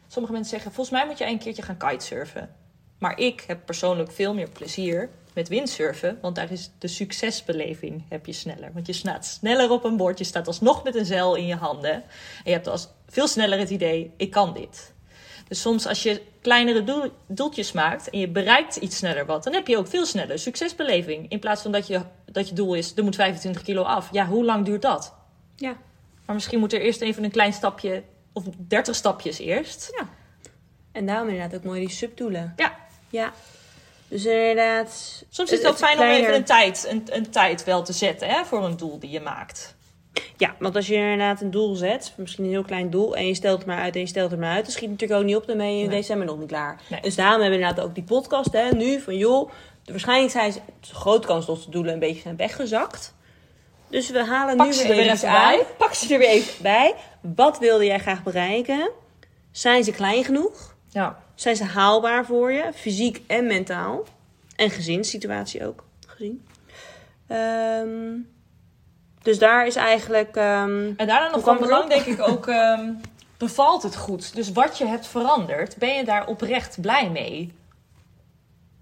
sommige 0.08 0.32
mensen 0.34 0.50
zeggen, 0.50 0.72
volgens 0.72 0.96
mij 0.96 1.06
moet 1.06 1.18
je 1.18 1.26
een 1.26 1.38
keertje 1.38 1.62
gaan 1.62 1.76
kitesurfen. 1.76 2.54
Maar 2.98 3.18
ik 3.18 3.44
heb 3.46 3.58
persoonlijk 3.64 4.12
veel 4.12 4.34
meer 4.34 4.48
plezier 4.48 5.10
met 5.34 5.48
windsurfen. 5.48 6.18
Want 6.20 6.36
daar 6.36 6.50
is 6.52 6.70
de 6.78 6.88
succesbeleving 6.88 8.04
heb 8.08 8.26
je 8.26 8.32
sneller. 8.32 8.70
Want 8.72 8.86
je 8.86 8.92
staat 8.92 9.26
sneller 9.26 9.70
op 9.70 9.84
een 9.84 9.96
bord. 9.96 10.18
Je 10.18 10.24
staat 10.24 10.46
alsnog 10.46 10.84
met 10.84 10.94
een 10.94 11.04
zeil 11.04 11.34
in 11.34 11.46
je 11.46 11.54
handen. 11.54 11.92
En 11.92 12.02
je 12.44 12.50
hebt 12.50 12.66
als 12.66 12.88
veel 13.08 13.28
sneller 13.28 13.58
het 13.58 13.70
idee, 13.70 14.12
ik 14.16 14.30
kan 14.30 14.52
dit. 14.52 14.92
Dus 15.48 15.60
soms 15.60 15.86
als 15.86 16.02
je 16.02 16.22
kleinere 16.40 16.84
doel- 16.84 17.12
doeltjes 17.26 17.72
maakt 17.72 18.10
en 18.10 18.18
je 18.18 18.28
bereikt 18.28 18.76
iets 18.76 18.96
sneller 18.96 19.26
wat, 19.26 19.44
dan 19.44 19.52
heb 19.52 19.66
je 19.66 19.78
ook 19.78 19.88
veel 19.88 20.06
sneller 20.06 20.38
succesbeleving. 20.38 21.30
In 21.30 21.38
plaats 21.38 21.62
van 21.62 21.72
dat 21.72 21.86
je, 21.86 22.00
dat 22.24 22.48
je 22.48 22.54
doel 22.54 22.74
is, 22.74 22.96
er 22.96 23.04
moet 23.04 23.14
25 23.14 23.62
kilo 23.62 23.82
af. 23.82 24.08
Ja, 24.12 24.26
hoe 24.26 24.44
lang 24.44 24.64
duurt 24.64 24.82
dat? 24.82 25.14
Ja. 25.56 25.76
Maar 26.26 26.34
misschien 26.34 26.58
moet 26.58 26.72
er 26.72 26.80
eerst 26.80 27.00
even 27.00 27.24
een 27.24 27.30
klein 27.30 27.52
stapje, 27.52 28.02
of 28.32 28.44
30 28.56 28.94
stapjes 28.94 29.38
eerst. 29.38 29.88
ja. 29.98 30.08
En 30.92 31.06
daarom 31.06 31.28
inderdaad 31.28 31.54
ook 31.58 31.64
mooi 31.64 31.80
die 31.80 31.90
subdoelen. 31.90 32.52
Ja, 32.56 32.76
Ja. 33.10 33.32
Dus 34.08 34.24
inderdaad... 34.24 35.24
soms 35.30 35.52
is 35.52 35.58
het 35.58 35.66
ook 35.68 35.76
fijn 35.76 35.98
om 35.98 36.04
even 36.06 36.34
een 36.34 36.44
tijd, 36.44 36.86
een, 36.90 37.02
een 37.06 37.30
tijd 37.30 37.64
wel 37.64 37.82
te 37.82 37.92
zetten 37.92 38.28
hè, 38.28 38.44
voor 38.44 38.64
een 38.64 38.76
doel 38.76 38.98
die 38.98 39.10
je 39.10 39.20
maakt. 39.20 39.74
Ja, 40.36 40.54
want 40.58 40.76
als 40.76 40.86
je 40.86 40.94
inderdaad 40.94 41.40
een 41.40 41.50
doel 41.50 41.74
zet, 41.74 42.12
misschien 42.16 42.44
een 42.44 42.50
heel 42.50 42.62
klein 42.62 42.90
doel, 42.90 43.16
en 43.16 43.26
je 43.26 43.34
stelt 43.34 43.58
het 43.58 43.66
maar 43.66 43.78
uit 43.80 43.94
en 43.94 44.00
je 44.00 44.06
stelt 44.06 44.30
het 44.30 44.40
maar 44.40 44.50
uit, 44.50 44.62
dan 44.64 44.72
schiet 44.72 44.90
het 44.90 44.90
natuurlijk 44.90 45.20
ook 45.20 45.26
niet 45.26 45.36
op, 45.36 45.46
dan 45.46 45.56
ben 45.56 45.76
je 45.76 45.82
in 45.82 45.88
Nee. 45.88 45.96
december 46.00 46.26
nog 46.26 46.38
niet 46.38 46.48
klaar. 46.48 46.80
Nee. 46.88 47.00
Dus 47.00 47.14
daarom 47.14 47.40
hebben 47.40 47.58
we 47.58 47.64
inderdaad 47.64 47.84
ook 47.88 47.94
die 47.94 48.04
podcast 48.04 48.52
hè, 48.52 48.70
nu 48.70 49.00
van 49.00 49.16
joh, 49.16 49.50
de 49.84 49.90
waarschijnlijk 49.92 50.32
zijn 50.32 50.48
is 50.48 50.58
grote 50.92 51.26
kans 51.26 51.46
dat 51.46 51.62
de 51.62 51.70
doelen 51.70 51.92
een 51.92 51.98
beetje 51.98 52.20
zijn 52.22 52.36
weggezakt. 52.36 53.13
Dus 53.94 54.10
we 54.10 54.24
halen 54.24 54.56
Pak 54.56 54.66
nu 54.66 54.72
ze 54.72 54.82
weer 54.82 54.90
er 54.90 54.96
weer 54.96 55.04
even 55.04 55.16
even 55.16 55.28
aan. 55.28 55.50
bij. 55.56 55.66
Pak 55.78 55.94
ze 55.94 56.12
er 56.12 56.18
weer 56.18 56.28
even 56.28 56.62
bij. 56.62 56.94
Wat 57.20 57.58
wilde 57.58 57.84
jij 57.84 57.98
graag 57.98 58.22
bereiken? 58.22 58.90
Zijn 59.50 59.84
ze 59.84 59.90
klein 59.92 60.24
genoeg? 60.24 60.74
Ja. 60.88 61.22
Zijn 61.34 61.56
ze 61.56 61.64
haalbaar 61.64 62.24
voor 62.24 62.52
je, 62.52 62.70
fysiek 62.74 63.22
en 63.26 63.46
mentaal? 63.46 64.04
En 64.56 64.70
gezinssituatie 64.70 65.66
ook 65.66 65.84
gezien. 66.06 66.46
Ehm, 67.26 68.12
dus 69.22 69.38
daar 69.38 69.66
is 69.66 69.76
eigenlijk. 69.76 70.36
ehm, 70.36 70.92
En 70.96 71.06
daarna 71.06 71.30
nog 71.30 71.44
van 71.44 71.58
belang 71.58 71.88
denk 71.88 72.04
ik 72.04 72.28
ook, 72.28 72.46
ehm, 72.46 72.92
bevalt 73.36 73.82
het 73.82 73.96
goed? 73.96 74.34
Dus 74.34 74.52
wat 74.52 74.78
je 74.78 74.86
hebt 74.86 75.06
veranderd, 75.06 75.76
ben 75.76 75.94
je 75.94 76.04
daar 76.04 76.26
oprecht 76.26 76.80
blij 76.80 77.10
mee? 77.10 77.52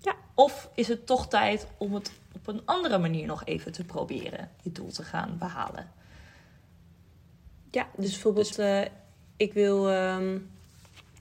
Ja. 0.00 0.12
Of 0.34 0.68
is 0.74 0.88
het 0.88 1.06
toch 1.06 1.28
tijd 1.28 1.66
om 1.78 1.94
het 1.94 2.12
op 2.36 2.46
een 2.46 2.62
andere 2.64 2.98
manier 2.98 3.26
nog 3.26 3.44
even 3.44 3.72
te 3.72 3.84
proberen, 3.84 4.50
je 4.62 4.72
doel 4.72 4.90
te 4.90 5.02
gaan 5.02 5.36
behalen? 5.38 5.90
Ja, 7.70 7.86
dus 7.96 8.10
bijvoorbeeld, 8.10 8.58
eh, 8.58 8.80
ik 9.36 9.52
wil 9.52 9.90
ehm, 9.90 10.38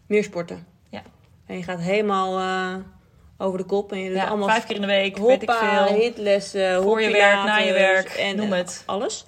meer 0.06 0.24
sporten. 0.24 0.66
Ja. 0.90 1.02
En 1.46 1.58
je 1.58 1.64
gaat 1.64 1.80
helemaal 1.80 2.40
eh, 2.40 2.76
over 3.38 3.58
de 3.58 3.66
kop 3.66 3.92
en 3.92 4.00
je 4.00 4.08
doet 4.10 4.18
Ja, 4.18 4.28
allemaal 4.28 4.48
vijf 4.50 4.66
keer 4.66 4.76
in 4.76 4.82
de 4.82 4.88
week, 4.88 5.18
weet 5.18 5.42
ik 5.42 5.50
hoppa, 5.50 5.88
veel. 5.88 5.96
hitlessen, 5.98 6.84
Voor 6.84 7.02
je 7.02 7.12
werk, 7.12 7.44
na 7.46 7.58
je 7.58 7.74
werk, 7.74 8.10
en 8.10 8.36
noem 8.38 8.52
eh, 8.54 8.58
het. 8.58 8.84
alles. 8.86 9.26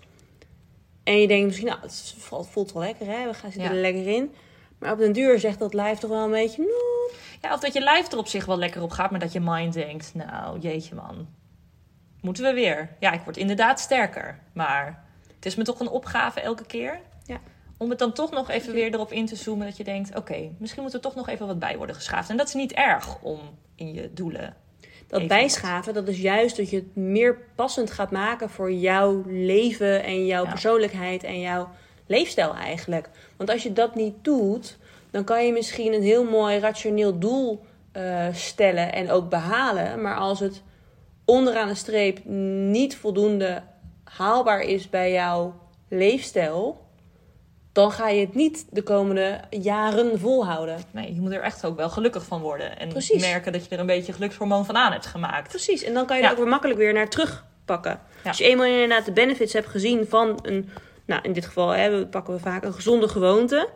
En 1.03 1.19
je 1.21 1.27
denkt 1.27 1.45
misschien, 1.45 1.67
nou, 1.67 1.79
het 1.81 2.15
voelt, 2.49 2.73
wel 2.73 2.83
lekker, 2.83 3.05
hè? 3.07 3.25
We 3.27 3.33
gaan 3.33 3.51
zitten 3.51 3.69
Ja. 3.71 3.75
er 3.75 3.81
lekker 3.81 4.07
in. 4.07 4.33
Maar 4.79 4.91
op 4.91 4.97
den 4.97 5.13
duur 5.13 5.39
zegt 5.39 5.59
dat 5.59 5.73
lijf 5.73 5.99
toch 5.99 6.09
wel 6.09 6.23
een 6.23 6.31
beetje, 6.31 6.61
nou, 6.61 7.11
Ja, 7.41 7.53
of 7.53 7.59
dat 7.59 7.73
je 7.73 7.79
lijf 7.81 8.11
er 8.11 8.17
op 8.17 8.27
zich 8.27 8.45
wel 8.45 8.57
lekker 8.57 8.81
op 8.81 8.91
gaat, 8.91 9.11
maar 9.11 9.19
dat 9.19 9.31
je 9.31 9.39
mind 9.39 9.73
denkt, 9.73 10.13
nou 10.13 10.59
jeetje 10.59 10.95
man, 10.95 11.27
moeten 12.23 12.43
we 12.43 12.53
weer? 12.53 12.89
Ja, 12.99 13.11
ik 13.11 13.21
word 13.21 13.37
inderdaad 13.37 13.79
sterker, 13.79 14.39
maar 14.53 15.03
het 15.35 15.45
is 15.45 15.55
me 15.55 15.63
toch 15.63 15.79
een 15.79 15.89
opgave 15.89 16.39
elke 16.41 16.65
keer 16.65 16.99
Ja. 17.25 17.37
Om 17.77 17.89
het 17.89 17.99
dan 17.99 18.13
toch 18.13 18.31
nog 18.31 18.49
even 18.49 18.73
weer 18.73 18.93
erop 18.93 19.11
in 19.11 19.25
te 19.25 19.35
zoomen 19.35 19.67
dat 19.67 19.77
je 19.77 19.83
denkt: 19.83 20.15
oké, 20.15 20.49
misschien 20.57 20.83
moet 20.83 20.93
er 20.93 20.99
toch 20.99 21.15
nog 21.15 21.29
even 21.29 21.47
wat 21.47 21.59
bij 21.59 21.77
worden 21.77 21.95
geschaafd. 21.95 22.29
En 22.29 22.37
dat 22.37 22.47
is 22.47 22.53
niet 22.53 22.71
erg 22.71 23.21
om 23.21 23.39
in 23.75 23.93
je 23.93 24.13
doelen. 24.13 24.55
Dat 25.07 25.27
bijschaven, 25.27 25.93
dat 25.93 26.07
is 26.07 26.19
juist 26.19 26.57
dat 26.57 26.69
je 26.69 26.75
het 26.75 26.95
meer 26.95 27.37
passend 27.55 27.91
gaat 27.91 28.11
maken 28.11 28.49
voor 28.49 28.71
jouw 28.71 29.23
leven 29.27 30.03
en 30.03 30.25
jouw 30.25 30.43
Ja. 30.43 30.49
persoonlijkheid 30.49 31.23
en 31.23 31.39
jouw 31.39 31.69
leefstijl 32.05 32.55
eigenlijk. 32.55 33.09
Want 33.37 33.49
als 33.49 33.63
je 33.63 33.73
dat 33.73 33.95
niet 33.95 34.13
doet, 34.21 34.77
dan 35.11 35.23
kan 35.23 35.45
je 35.45 35.51
misschien 35.51 35.93
een 35.93 36.03
heel 36.03 36.23
mooi 36.23 36.59
rationeel 36.59 37.19
doel 37.19 37.65
eh, 37.91 38.27
stellen 38.31 38.93
en 38.93 39.11
ook 39.11 39.29
behalen. 39.29 40.01
Maar 40.01 40.15
als 40.15 40.39
het 40.39 40.61
onderaan 41.25 41.67
de 41.67 41.75
streep 41.75 42.19
niet 42.69 42.95
voldoende 42.97 43.61
haalbaar 44.03 44.61
is 44.61 44.89
bij 44.89 45.11
jouw 45.11 45.55
leefstijl, 45.89 46.81
dan 47.71 47.91
ga 47.91 48.09
je 48.09 48.21
het 48.21 48.35
niet 48.35 48.65
de 48.69 48.81
komende 48.81 49.39
jaren 49.49 50.19
volhouden. 50.19 50.77
Nee, 50.91 51.13
je 51.13 51.21
moet 51.21 51.31
er 51.31 51.41
echt 51.41 51.65
ook 51.65 51.77
wel 51.77 51.89
gelukkig 51.89 52.25
van 52.25 52.41
worden. 52.41 52.79
En 52.79 52.89
Precies. 52.89 53.21
merken 53.21 53.51
dat 53.51 53.65
je 53.65 53.69
er 53.69 53.79
een 53.79 53.85
beetje 53.85 54.13
gelukshormoon 54.13 54.65
van 54.65 54.75
aan 54.77 54.91
hebt 54.91 55.05
gemaakt. 55.05 55.49
Precies, 55.49 55.83
en 55.83 55.93
dan 55.93 56.05
kan 56.05 56.15
je 56.17 56.21
Ja. 56.21 56.27
er 56.27 56.33
ook 56.33 56.39
weer 56.41 56.49
makkelijk 56.51 56.79
weer 56.79 56.93
naar 56.93 57.09
terugpakken. 57.09 57.99
Ja. 58.23 58.29
Als 58.29 58.37
je 58.37 58.43
eenmaal 58.43 58.65
inderdaad 58.65 59.05
de 59.05 59.11
benefits 59.11 59.53
hebt 59.53 59.67
gezien 59.67 60.05
van 60.09 60.39
een, 60.41 60.69
nou 61.05 61.21
in 61.23 61.33
dit 61.33 61.45
geval 61.45 61.69
hè, 61.69 62.05
pakken 62.05 62.33
we 62.33 62.39
vaak 62.39 62.63
een 62.63 62.73
gezonde 62.73 63.07
gewoonte. 63.07 63.69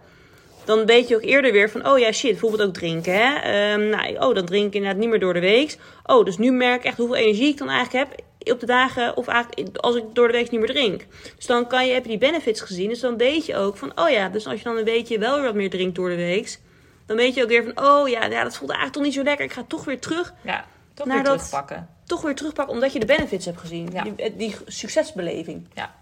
Dan 0.67 0.86
weet 0.86 1.08
je 1.08 1.15
ook 1.15 1.21
eerder 1.23 1.51
weer 1.51 1.69
van, 1.69 1.88
oh 1.88 1.99
ja 1.99 2.12
shit, 2.12 2.32
bijvoorbeeld 2.32 2.62
ook 2.69 2.73
drinken. 2.73 3.13
Hè? 3.13 3.36
Ehm, 3.36 3.89
nou, 3.89 4.15
oh, 4.17 4.36
dan 4.36 4.45
drink 4.45 4.65
ik 4.67 4.73
inderdaad 4.73 4.99
niet 4.99 5.10
meer 5.10 5.19
door 5.19 5.34
de 5.34 5.39
week. 5.39 5.77
Oh, 6.06 6.25
dus 6.25 6.38
nu 6.38 6.51
merk 6.51 6.80
ik 6.80 6.86
echt 6.86 6.97
hoeveel 6.97 7.15
energie 7.15 7.47
ik 7.47 7.58
dan 7.58 7.69
eigenlijk 7.69 8.08
heb 8.10 8.19
op 8.53 8.60
de 8.60 8.65
dagen 8.65 9.17
of 9.17 9.27
eigenlijk 9.27 9.77
als 9.77 9.95
ik 9.95 10.03
door 10.13 10.27
de 10.27 10.34
week 10.34 10.51
niet 10.51 10.60
meer 10.60 10.69
drink. 10.69 11.06
Dus 11.36 11.45
dan 11.45 11.67
kan 11.67 11.88
je, 11.88 11.93
heb 11.93 12.03
je 12.03 12.10
die 12.10 12.17
benefits 12.17 12.62
gezien. 12.62 12.89
Dus 12.89 12.99
dan 12.99 13.17
weet 13.17 13.45
je 13.45 13.56
ook 13.56 13.77
van, 13.77 13.91
oh 13.99 14.10
ja, 14.10 14.30
dus 14.30 14.47
als 14.47 14.58
je 14.58 14.63
dan 14.63 14.77
een 14.77 14.84
beetje 14.84 15.19
wel 15.19 15.36
weer 15.36 15.43
wat 15.43 15.53
meer 15.56 15.69
drinkt 15.69 15.95
door 15.95 16.10
de 16.10 16.15
week. 16.15 16.60
Dan 17.06 17.17
weet 17.17 17.34
je 17.36 17.43
ook 17.43 17.49
weer 17.49 17.63
van, 17.73 17.86
oh 17.86 18.08
ja, 18.10 18.25
ja, 18.25 18.43
dat 18.43 18.56
voelt 18.58 18.71
eigenlijk 18.71 18.93
toch 18.93 19.03
niet 19.03 19.13
zo 19.13 19.23
lekker. 19.23 19.45
Ik 19.45 19.51
ga 19.53 19.63
toch 19.67 19.86
weer 19.86 19.99
terug 19.99 20.34
Ja, 20.43 20.65
toch 20.93 21.06
Naar 21.06 21.15
weer 21.15 21.25
dat- 21.25 21.34
terugpakken. 21.36 21.88
toch 22.06 22.21
weer 22.21 22.36
terugpakken 22.36 22.73
omdat 22.75 22.93
je 22.93 22.99
de 22.99 23.06
benefits 23.06 23.45
hebt 23.45 23.60
gezien. 23.60 23.89
Ja. 23.93 24.03
Die, 24.03 24.36
die 24.36 24.56
succesbeleving. 24.65 25.67
Ja. 25.73 25.95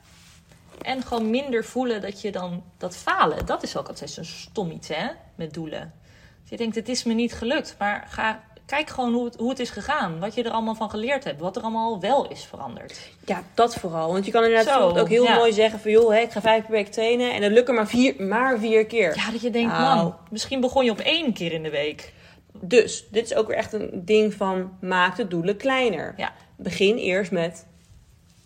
En 0.81 1.01
gewoon 1.03 1.29
minder 1.29 1.65
voelen 1.65 2.01
dat 2.01 2.21
je 2.21 2.31
dan 2.31 2.63
dat 2.77 2.97
falen. 2.97 3.45
Dat 3.45 3.63
is 3.63 3.77
ook 3.77 3.87
altijd 3.87 4.09
zo'n 4.09 4.23
stom 4.23 4.71
iets, 4.71 4.87
hè? 4.87 5.07
Met 5.35 5.53
doelen. 5.53 5.93
Dus 6.41 6.49
je 6.49 6.57
denkt, 6.57 6.75
het 6.75 6.89
is 6.89 7.03
me 7.03 7.13
niet 7.13 7.33
gelukt. 7.33 7.75
Maar 7.79 8.05
ga, 8.09 8.43
kijk 8.65 8.89
gewoon 8.89 9.13
hoe 9.13 9.25
het, 9.25 9.35
hoe 9.35 9.49
het 9.49 9.59
is 9.59 9.69
gegaan. 9.69 10.19
Wat 10.19 10.35
je 10.35 10.43
er 10.43 10.51
allemaal 10.51 10.75
van 10.75 10.89
geleerd 10.89 11.23
hebt. 11.23 11.39
Wat 11.41 11.55
er 11.55 11.61
allemaal 11.61 11.99
wel 11.99 12.27
is 12.29 12.43
veranderd. 12.45 13.09
Ja, 13.25 13.43
dat 13.53 13.75
vooral. 13.75 14.11
Want 14.11 14.25
je 14.25 14.31
kan 14.31 14.43
inderdaad 14.43 14.73
Zo, 14.73 14.97
ook 14.99 15.09
heel 15.09 15.23
ja. 15.23 15.35
mooi 15.35 15.53
zeggen 15.53 15.79
van... 15.79 15.91
joh, 15.91 16.11
hè, 16.11 16.19
ik 16.19 16.31
ga 16.31 16.41
vijf 16.41 16.61
per 16.63 16.71
week 16.71 16.87
trainen 16.91 17.33
en 17.33 17.41
dat 17.41 17.51
lukt 17.51 17.67
er 17.67 17.73
maar 17.73 17.87
vier, 17.87 18.23
maar 18.23 18.59
vier 18.59 18.85
keer. 18.85 19.15
Ja, 19.15 19.31
dat 19.31 19.41
je 19.41 19.49
denkt, 19.49 19.71
Nou. 19.71 19.95
man, 19.95 20.15
misschien 20.29 20.59
begon 20.61 20.85
je 20.85 20.91
op 20.91 20.99
één 20.99 21.33
keer 21.33 21.51
in 21.51 21.63
de 21.63 21.69
week. 21.69 22.13
Dus, 22.61 23.05
dit 23.11 23.25
is 23.25 23.35
ook 23.35 23.47
weer 23.47 23.57
echt 23.57 23.73
een 23.73 23.89
ding 24.05 24.33
van... 24.33 24.77
maak 24.81 25.15
de 25.15 25.27
doelen 25.27 25.57
kleiner. 25.57 26.13
Ja, 26.17 26.33
Begin 26.57 26.97
eerst 26.97 27.31
met 27.31 27.65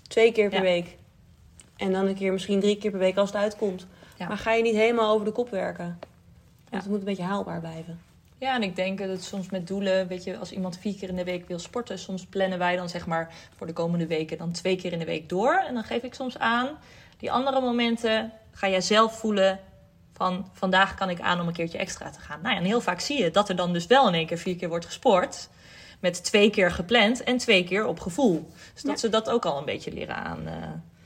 twee 0.07 0.31
keer 0.31 0.49
per 0.49 0.57
Ja. 0.57 0.63
week. 0.63 0.97
En 1.79 1.91
dan 1.91 2.05
een 2.07 2.15
keer 2.15 2.31
misschien 2.31 2.59
drie 2.59 2.77
keer 2.77 2.91
per 2.91 2.99
week 2.99 3.17
als 3.17 3.29
het 3.31 3.41
uitkomt. 3.41 3.85
Ja. 4.17 4.27
Maar 4.27 4.37
ga 4.37 4.53
je 4.53 4.63
niet 4.63 4.75
helemaal 4.75 5.13
over 5.13 5.25
de 5.25 5.31
kop 5.31 5.49
werken. 5.49 5.85
Want 5.85 6.03
Ja. 6.69 6.77
het 6.77 6.87
moet 6.87 6.99
een 6.99 7.05
beetje 7.05 7.23
haalbaar 7.23 7.59
blijven. 7.59 7.99
Ja, 8.37 8.55
en 8.55 8.63
ik 8.63 8.75
denk 8.75 8.97
dat 9.07 9.21
soms 9.21 9.49
met 9.49 9.67
doelen, 9.67 10.07
weet 10.07 10.23
je, 10.23 10.37
als 10.37 10.51
iemand 10.51 10.77
vier 10.77 10.95
keer 10.95 11.09
in 11.09 11.15
de 11.15 11.23
week 11.23 11.47
wil 11.47 11.59
sporten, 11.59 11.99
soms 11.99 12.25
plannen 12.25 12.57
wij 12.59 12.75
dan 12.75 12.89
zeg 12.89 13.05
maar 13.05 13.33
voor 13.57 13.67
de 13.67 13.73
komende 13.73 14.07
weken 14.07 14.37
dan 14.37 14.51
twee 14.51 14.75
keer 14.75 14.91
in 14.93 14.99
de 14.99 15.05
week 15.05 15.29
door. 15.29 15.63
En 15.67 15.73
dan 15.73 15.83
geef 15.83 16.03
ik 16.03 16.13
soms 16.13 16.37
aan, 16.37 16.67
die 17.17 17.31
andere 17.31 17.61
momenten 17.61 18.31
ga 18.51 18.69
jij 18.69 18.81
zelf 18.81 19.19
voelen 19.19 19.59
van 20.13 20.47
vandaag 20.53 20.95
kan 20.95 21.09
ik 21.09 21.19
aan 21.19 21.39
om 21.41 21.47
een 21.47 21.53
keertje 21.53 21.77
extra 21.77 22.09
te 22.09 22.19
gaan. 22.19 22.41
Nou 22.41 22.53
ja, 22.53 22.59
en 22.59 22.65
heel 22.65 22.81
vaak 22.81 22.99
zie 22.99 23.23
je 23.23 23.31
dat 23.31 23.49
er 23.49 23.55
dan 23.55 23.73
dus 23.73 23.87
wel 23.87 24.07
in 24.07 24.13
één 24.13 24.25
keer 24.27 24.37
vier 24.37 24.55
keer 24.55 24.69
wordt 24.69 24.85
gesport. 24.85 25.49
Met 25.99 26.23
twee 26.23 26.49
keer 26.49 26.71
gepland 26.71 27.23
en 27.23 27.37
twee 27.37 27.63
keer 27.63 27.85
op 27.85 27.99
gevoel. 27.99 28.49
Dus 28.73 28.81
dat 28.83 28.91
Ja. 28.91 28.97
ze 28.97 29.09
dat 29.09 29.29
ook 29.29 29.45
al 29.45 29.57
een 29.57 29.65
beetje 29.65 29.91
leren 29.93 30.15
aan, 30.15 30.47
eh, 30.47 30.53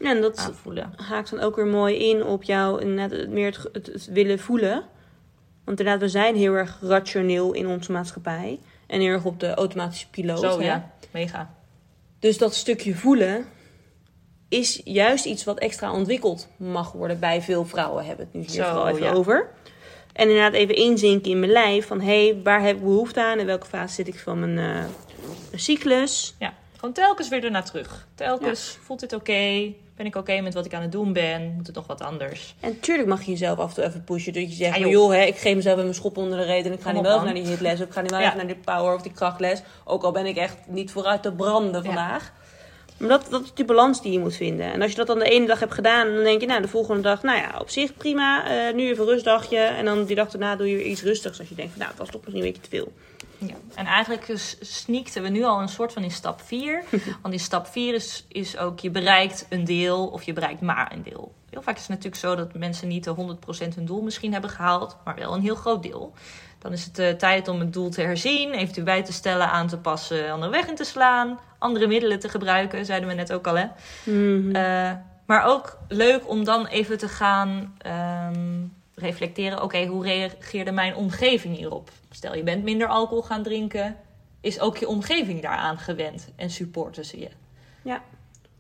Ja, 0.04 0.10
en 0.10 0.22
dat 0.22 0.38
aanvoelen. 0.38 0.94
haakt 0.96 1.30
dan 1.30 1.40
ook 1.40 1.56
weer 1.56 1.66
mooi 1.66 2.10
in 2.10 2.24
op 2.24 2.44
jou 2.44 2.82
inderdaad 2.82 3.12
het, 3.12 3.30
meer 3.30 3.46
het, 3.46 3.70
het, 3.74 3.86
het 3.86 4.06
willen 4.06 4.40
voelen. 4.40 4.84
Want 5.64 5.80
inderdaad, 5.80 6.00
we 6.00 6.10
zijn 6.10 6.36
heel 6.36 6.54
erg 6.54 6.78
rationeel 6.82 7.54
in 7.54 7.68
onze 7.68 7.92
maatschappij. 7.92 8.60
En 8.88 9.00
heel 9.00 9.10
erg 9.10 9.26
op 9.26 9.40
de 9.40 9.54
automatische 9.54 10.10
piloot. 10.10 10.40
Zo 10.40 10.60
hè. 10.60 10.66
ja, 10.66 10.92
mega. 11.12 11.56
Dus 12.20 12.38
dat 12.38 12.54
stukje 12.54 12.96
voelen 12.96 13.46
is 14.50 14.82
juist 14.84 15.26
iets 15.26 15.44
wat 15.44 15.60
extra 15.60 15.92
ontwikkeld 15.94 16.48
mag 16.58 16.92
worden 16.92 17.20
bij 17.20 17.42
veel 17.42 17.66
vrouwen. 17.66 18.06
Hebben 18.06 18.26
we 18.32 18.38
het 18.38 18.48
nu 18.48 18.54
hier 18.54 18.64
Zo, 18.64 18.70
vooral 18.70 18.88
even 18.88 19.04
ja. 19.04 19.12
over. 19.12 19.50
En 20.14 20.30
inderdaad 20.30 20.54
even 20.54 20.76
inzinken 20.76 21.32
in 21.32 21.40
mijn 21.40 21.52
lijf. 21.52 21.88
Van 21.88 22.02
hé, 22.02 22.26
hey, 22.26 22.42
waar 22.44 22.62
heb 22.62 22.76
ik 22.76 22.84
behoefte 22.84 23.24
aan? 23.24 23.40
In 23.40 23.46
welke 23.46 23.66
fase 23.66 23.94
zit 23.94 24.08
ik 24.08 24.20
van 24.20 24.40
mijn 24.40 24.58
eh, 24.58 24.84
cyclus? 25.54 26.36
Ja, 26.40 26.54
gewoon 26.84 26.94
telkens 27.06 27.30
weer 27.30 27.44
ernaar 27.44 27.66
terug. 27.66 28.08
Telkens 28.16 28.78
voelt 28.82 29.00
dit 29.00 29.14
oké? 29.14 29.72
Ben 29.96 30.06
ik 30.06 30.16
oké 30.16 30.42
met 30.42 30.54
wat 30.54 30.66
ik 30.66 30.74
aan 30.74 30.82
het 30.82 30.92
doen 30.92 31.14
ben? 31.14 31.54
Moet 31.56 31.68
het 31.68 31.76
nog 31.76 31.88
wat 31.88 32.02
anders? 32.02 32.56
En 32.60 32.80
tuurlijk 32.80 33.08
mag 33.10 33.24
je 33.24 33.32
jezelf 33.32 33.60
af 33.60 33.70
en 33.70 33.76
toe 33.76 33.84
even 33.84 34.04
pushen. 34.04 34.34
Dat 34.34 34.42
je 34.50 34.56
zegt, 34.56 34.76
Ja, 34.76 34.82
joh. 34.82 34.92
joh, 34.92 35.12
hè, 35.12 35.22
ik 35.22 35.36
geef 35.38 35.56
mezelf 35.56 35.76
even 35.78 35.88
een 35.88 35.96
schop 35.96 36.18
onder 36.18 36.38
de 36.38 36.44
reet. 36.46 36.66
En 36.66 36.72
ik 36.72 36.82
ga 36.82 36.84
Kom 36.84 36.94
nu 36.94 36.98
op, 37.00 37.04
wel 37.06 37.14
even 37.14 37.26
naar 37.26 37.34
die 37.34 37.46
hitles. 37.46 37.80
Of 37.80 37.86
ik 37.88 37.94
ga 37.94 38.02
nu 38.02 38.08
wel 38.10 38.20
Ja. 38.20 38.26
even 38.26 38.38
naar 38.38 38.48
die 38.48 38.56
power 38.66 38.94
of 38.96 39.02
die 39.02 39.12
krachtles. 39.12 39.62
Ook 39.84 40.04
al 40.04 40.12
ben 40.12 40.26
ik 40.26 40.38
echt 40.38 40.58
niet 40.68 40.92
vooruit 40.92 41.22
te 41.24 41.32
branden 41.34 41.84
vandaag. 41.84 42.32
Maar 42.98 43.10
dat, 43.10 43.28
dat 43.30 43.44
is 43.44 43.54
die 43.54 43.66
balans 43.66 44.02
die 44.02 44.12
je 44.12 44.20
moet 44.20 44.36
vinden. 44.36 44.74
En 44.74 44.82
als 44.82 44.92
je 44.92 44.98
dat 44.98 45.08
dan 45.08 45.20
de 45.20 45.30
ene 45.30 45.46
dag 45.48 45.60
hebt 45.60 45.74
gedaan, 45.74 46.14
dan 46.14 46.24
denk 46.24 46.42
je, 46.42 46.48
nou, 46.48 46.62
de 46.62 46.68
volgende 46.68 47.02
dag, 47.02 47.24
nou 47.24 47.38
ja, 47.38 47.58
op 47.60 47.70
zich 47.70 47.94
prima. 47.98 48.48
eh, 48.68 48.74
nu 48.74 48.90
even 48.90 49.06
rustdagje. 49.06 49.58
En 49.58 49.86
dan 49.86 50.06
die 50.06 50.16
dag 50.16 50.30
daarna 50.30 50.56
doe 50.56 50.70
je 50.70 50.76
weer 50.76 50.86
iets 50.86 51.04
rustigs. 51.04 51.40
Als 51.40 51.50
je 51.50 51.56
denkt, 51.56 51.72
van, 51.72 51.80
nou, 51.80 51.92
het 51.92 52.00
was 52.00 52.10
toch 52.10 52.22
misschien 52.22 52.44
een 52.46 52.52
beetje 52.52 52.70
te 52.70 52.76
veel. 52.76 52.92
Ja. 53.48 53.56
En 53.76 53.86
eigenlijk 53.86 54.32
sneakten 54.60 55.22
we 55.22 55.30
nu 55.30 55.44
al 55.44 55.62
een 55.62 55.70
soort 55.70 55.94
van 55.94 56.04
in 56.04 56.12
stap 56.12 56.42
4. 56.42 56.84
Want 57.22 57.34
in 57.34 57.40
stap 57.40 57.68
4 57.68 57.94
is, 57.94 58.26
is 58.28 58.58
ook 58.58 58.80
je 58.80 58.90
bereikt 58.90 59.46
een 59.50 59.64
deel 59.64 60.08
of 60.08 60.24
je 60.24 60.34
bereikt 60.34 60.62
maar 60.62 60.92
een 60.92 61.04
deel. 61.04 61.34
Heel 61.50 61.62
vaak 61.62 61.76
is 61.76 61.82
het 61.82 61.90
natuurlijk 61.90 62.22
zo 62.22 62.36
dat 62.36 62.54
mensen 62.54 62.88
niet 62.88 63.04
de 63.04 63.38
100% 63.72 63.76
hun 63.76 63.86
doel 63.86 64.02
misschien 64.02 64.32
hebben 64.32 64.50
gehaald, 64.50 64.98
maar 65.04 65.16
wel 65.16 65.34
een 65.34 65.42
heel 65.42 65.56
groot 65.56 65.84
deel. 65.84 66.14
Dan 66.60 66.72
is 66.72 66.86
het 66.86 67.00
eh, 67.00 67.10
tijd 67.10 67.48
om 67.48 67.60
het 67.60 67.74
doel 67.74 67.90
te 67.90 68.02
herzien, 68.02 68.52
eventueel 68.54 68.86
bij 68.86 69.04
te 69.04 69.14
stellen, 69.14 69.50
aan 69.50 69.68
te 69.68 69.78
passen, 69.78 70.32
andere 70.32 70.52
weg 70.52 70.68
in 70.68 70.76
te 70.76 70.84
slaan, 70.84 71.40
andere 71.58 71.88
middelen 71.88 72.20
te 72.20 72.30
gebruiken, 72.30 72.86
zeiden 72.86 73.10
we 73.10 73.16
net 73.16 73.34
ook 73.34 73.48
al 73.48 73.58
hè. 73.58 73.68
Eh, 74.52 74.98
maar 75.26 75.46
ook 75.46 75.78
leuk 75.88 76.30
om 76.30 76.44
dan 76.44 76.66
even 76.66 76.98
te 76.98 77.08
gaan 77.08 77.76
ehm, 77.78 78.66
reflecteren. 78.96 79.62
Oké, 79.64 79.86
hoe 79.86 80.04
reageerde 80.04 80.72
mijn 80.72 80.96
omgeving 80.96 81.56
hierop? 81.56 81.90
Stel, 82.12 82.36
je 82.36 82.44
bent 82.44 82.64
minder 82.64 82.88
alcohol 82.88 83.24
gaan 83.24 83.44
drinken. 83.44 83.98
Is 84.42 84.60
ook 84.60 84.78
je 84.78 84.88
omgeving 84.88 85.42
daaraan 85.42 85.78
gewend 85.78 86.28
en 86.36 86.50
supporten 86.50 87.06
ze 87.06 87.20
je? 87.20 87.30
Ja. 87.82 88.02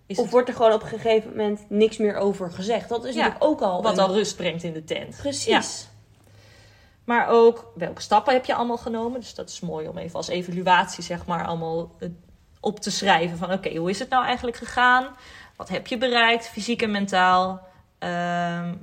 Is 0.05 0.17
Of 0.17 0.23
het 0.23 0.33
wordt 0.33 0.49
er 0.49 0.55
gewoon 0.55 0.73
op 0.73 0.81
een 0.81 0.87
gegeven 0.87 1.29
moment 1.29 1.65
niks 1.69 1.97
meer 1.97 2.15
over 2.15 2.51
gezegd. 2.51 2.89
Dat 2.89 3.05
is 3.05 3.15
Ja, 3.15 3.19
natuurlijk 3.21 3.51
ook 3.51 3.61
al 3.61 3.81
wat 3.81 3.97
een- 3.97 4.03
al 4.03 4.13
rust 4.13 4.35
brengt 4.35 4.63
in 4.63 4.73
de 4.73 4.83
tent? 4.83 5.17
Precies. 5.17 5.45
Ja. 5.81 5.91
Maar 7.03 7.27
ook 7.29 7.71
welke 7.75 8.01
stappen 8.01 8.33
heb 8.33 8.45
je 8.45 8.53
allemaal 8.55 8.77
genomen? 8.77 9.19
Dus 9.19 9.35
dat 9.35 9.49
is 9.49 9.59
mooi 9.59 9.87
om 9.87 9.97
even 9.97 10.15
als 10.15 10.27
evaluatie, 10.27 11.03
zeg 11.03 11.25
maar, 11.25 11.45
allemaal 11.45 11.91
eh, 11.99 12.09
op 12.59 12.79
te 12.79 12.91
schrijven. 12.91 13.37
Van 13.37 13.51
oké, 13.51 13.75
hoe 13.75 13.89
is 13.89 13.99
het 13.99 14.09
nou 14.09 14.25
eigenlijk 14.25 14.57
gegaan? 14.57 15.07
Wat 15.55 15.69
heb 15.69 15.87
je 15.87 15.97
bereikt, 15.97 16.47
fysiek 16.47 16.81
en 16.81 16.91
mentaal? 16.91 17.67
Ehm, 17.99 18.73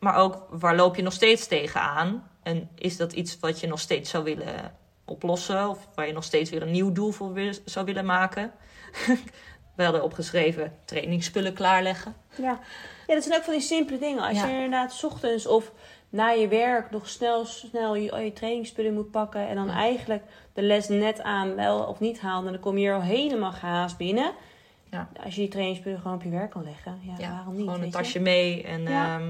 maar 0.00 0.16
ook 0.16 0.46
waar 0.50 0.76
loop 0.76 0.96
je 0.96 1.02
nog 1.02 1.12
steeds 1.12 1.46
tegenaan? 1.46 2.28
En 2.42 2.68
is 2.74 2.96
dat 2.96 3.12
iets 3.12 3.38
wat 3.40 3.60
je 3.60 3.66
nog 3.66 3.80
steeds 3.80 4.10
zou 4.10 4.24
willen 4.24 4.74
oplossen? 5.04 5.68
Of 5.68 5.88
waar 5.94 6.06
je 6.06 6.12
nog 6.12 6.24
steeds 6.24 6.50
weer 6.50 6.62
een 6.62 6.70
nieuw 6.70 6.92
doel 6.92 7.10
voor 7.10 7.32
wil- 7.32 7.54
zou 7.64 7.84
willen 7.86 8.04
maken? 8.04 8.52
We 9.76 9.82
hadden 9.86 10.02
opgeschreven 10.04 10.72
trainingsspullen 10.84 11.52
klaarleggen. 11.52 12.14
Ja. 12.36 12.58
ja, 13.06 13.14
dat 13.14 13.22
zijn 13.24 13.38
ook 13.38 13.44
van 13.44 13.52
die 13.52 13.62
simpele 13.62 13.98
dingen. 13.98 14.22
Als 14.22 14.36
Ja. 14.38 14.46
je 14.46 14.52
inderdaad 14.54 15.04
ochtends 15.04 15.46
of 15.46 15.72
na 16.08 16.28
je 16.30 16.48
werk 16.48 16.90
nog 16.90 17.08
snel, 17.08 17.44
snel 17.44 17.94
je, 17.96 18.16
je 18.24 18.32
trainingsspullen 18.32 18.94
moet 18.94 19.10
pakken. 19.10 19.48
En 19.48 19.54
dan 19.54 19.66
Ja. 19.66 19.72
eigenlijk 19.72 20.22
de 20.52 20.62
les 20.62 20.88
net 20.88 21.20
aan 21.22 21.54
wel 21.54 21.78
of 21.82 22.00
niet 22.00 22.20
haalt. 22.20 22.46
En 22.46 22.52
dan 22.52 22.60
kom 22.60 22.78
je 22.78 22.88
er 22.88 22.94
al 22.94 23.00
helemaal 23.02 23.52
gehaast 23.52 23.96
binnen. 23.96 24.32
Ja. 24.90 25.08
Als 25.24 25.34
je 25.34 25.40
die 25.40 25.50
trainingsspullen 25.50 26.00
gewoon 26.00 26.16
op 26.16 26.22
je 26.22 26.28
werk 26.30 26.50
kan 26.50 26.64
leggen. 26.64 27.00
Ja, 27.18 27.30
waarom 27.30 27.52
niet? 27.54 27.64
Gewoon 27.64 27.80
een 27.80 27.86
je? 27.86 27.92
tasje 27.92 28.20
mee. 28.20 28.62
En, 28.62 28.82
Ja. 28.82 29.20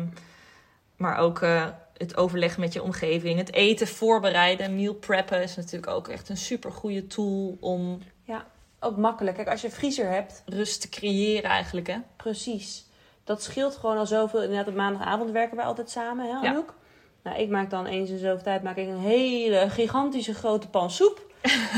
Maar 1.00 1.16
ook 1.18 1.40
eh, 1.40 1.66
het 1.96 2.16
overleg 2.16 2.58
met 2.58 2.72
je 2.72 2.82
omgeving. 2.82 3.38
Het 3.38 3.52
eten 3.52 3.86
voorbereiden. 3.88 4.74
Meal 4.76 4.94
preppen 4.94 5.42
is 5.42 5.56
natuurlijk 5.56 5.92
ook 5.92 6.08
echt 6.08 6.28
een 6.28 6.36
super 6.36 6.72
goede 6.72 7.06
tool 7.06 7.56
om 7.60 7.98
Ja, 8.24 8.44
ook 8.80 8.96
makkelijk. 8.96 9.36
Kijk, 9.36 9.48
als 9.48 9.60
je 9.60 9.66
een 9.66 9.72
vriezer 9.72 10.08
hebt, 10.10 10.42
rust 10.46 10.80
te 10.80 10.88
creëren 10.88 11.50
eigenlijk. 11.50 11.86
Hè? 11.86 11.96
precies. 12.16 12.88
Dat 13.24 13.42
scheelt 13.42 13.76
gewoon 13.76 13.98
al 13.98 14.06
zoveel. 14.06 14.42
Inderdaad, 14.42 14.68
op 14.68 14.74
maandagavond 14.74 15.30
werken 15.30 15.56
wij 15.56 15.64
altijd 15.64 15.90
samen, 15.90 16.26
hè 16.26 16.48
Anouk? 16.48 16.74
Nou, 17.22 17.38
ik 17.38 17.48
maak 17.48 17.70
dan 17.70 17.86
eens 17.86 18.10
in 18.10 18.18
zoveel 18.18 18.42
tijd 18.42 18.62
maak 18.62 18.76
ik 18.76 18.88
een 18.88 18.98
hele 18.98 19.66
gigantische 19.70 20.34
grote 20.34 20.68
pan 20.68 20.90
soep. 20.90 21.28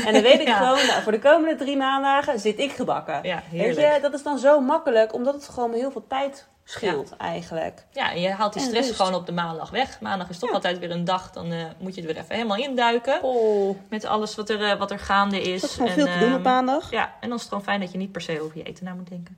En 0.05 0.13
dan 0.13 0.21
weet 0.21 0.39
ik 0.39 0.47
Ja. 0.53 0.57
gewoon, 0.57 0.87
nou, 0.87 1.01
voor 1.01 1.11
de 1.11 1.19
komende 1.19 1.55
drie 1.55 1.77
maandagen 1.77 2.39
zit 2.39 2.59
ik 2.59 2.71
gebakken. 2.71 3.19
Ja, 3.23 3.35
Weet 3.51 3.61
heerlijk. 3.61 3.95
je, 3.95 4.01
dat 4.01 4.13
is 4.13 4.23
dan 4.23 4.37
zo 4.37 4.59
makkelijk, 4.61 5.13
omdat 5.13 5.33
het 5.33 5.47
gewoon 5.49 5.73
heel 5.73 5.91
veel 5.91 6.07
tijd 6.07 6.47
scheelt 6.63 7.15
eigenlijk. 7.17 7.85
Ja, 7.91 8.11
en 8.11 8.21
je 8.21 8.29
haalt 8.29 8.53
die 8.53 8.61
En 8.61 8.67
stress 8.67 8.87
rust. 8.87 8.99
gewoon 8.99 9.15
op 9.19 9.25
de 9.25 9.31
maandag 9.31 9.69
weg. 9.69 9.99
Maandag 10.01 10.29
is 10.29 10.39
toch 10.39 10.49
Ja. 10.49 10.55
altijd 10.55 10.79
weer 10.79 10.91
een 10.91 11.03
dag, 11.05 11.31
dan 11.31 11.51
eh, 11.51 11.65
moet 11.79 11.95
je 11.95 12.01
er 12.01 12.07
weer 12.07 12.17
even 12.17 12.35
helemaal 12.35 12.57
induiken. 12.57 13.23
Oh, 13.23 13.77
Met 13.89 14.05
alles 14.05 14.35
wat 14.35 14.49
er, 14.49 14.63
eh, 14.63 14.77
wat 14.79 14.91
er 14.91 14.99
gaande 14.99 15.41
is. 15.41 15.61
dat 15.61 15.69
is 15.69 15.75
gewoon 15.75 15.89
En, 15.91 15.95
veel 15.95 16.05
te 16.05 16.19
doen 16.19 16.27
ehm, 16.27 16.37
op 16.37 16.43
maandag. 16.43 16.91
Ja, 16.91 17.05
en 17.19 17.27
dan 17.27 17.33
is 17.33 17.39
het 17.39 17.49
gewoon 17.49 17.63
fijn 17.63 17.79
dat 17.79 17.91
je 17.91 17.97
niet 17.97 18.11
per 18.11 18.21
se 18.21 18.41
over 18.41 18.57
je 18.57 18.63
eten 18.63 18.85
na 18.85 18.93
moet 18.93 19.09
denken. 19.09 19.37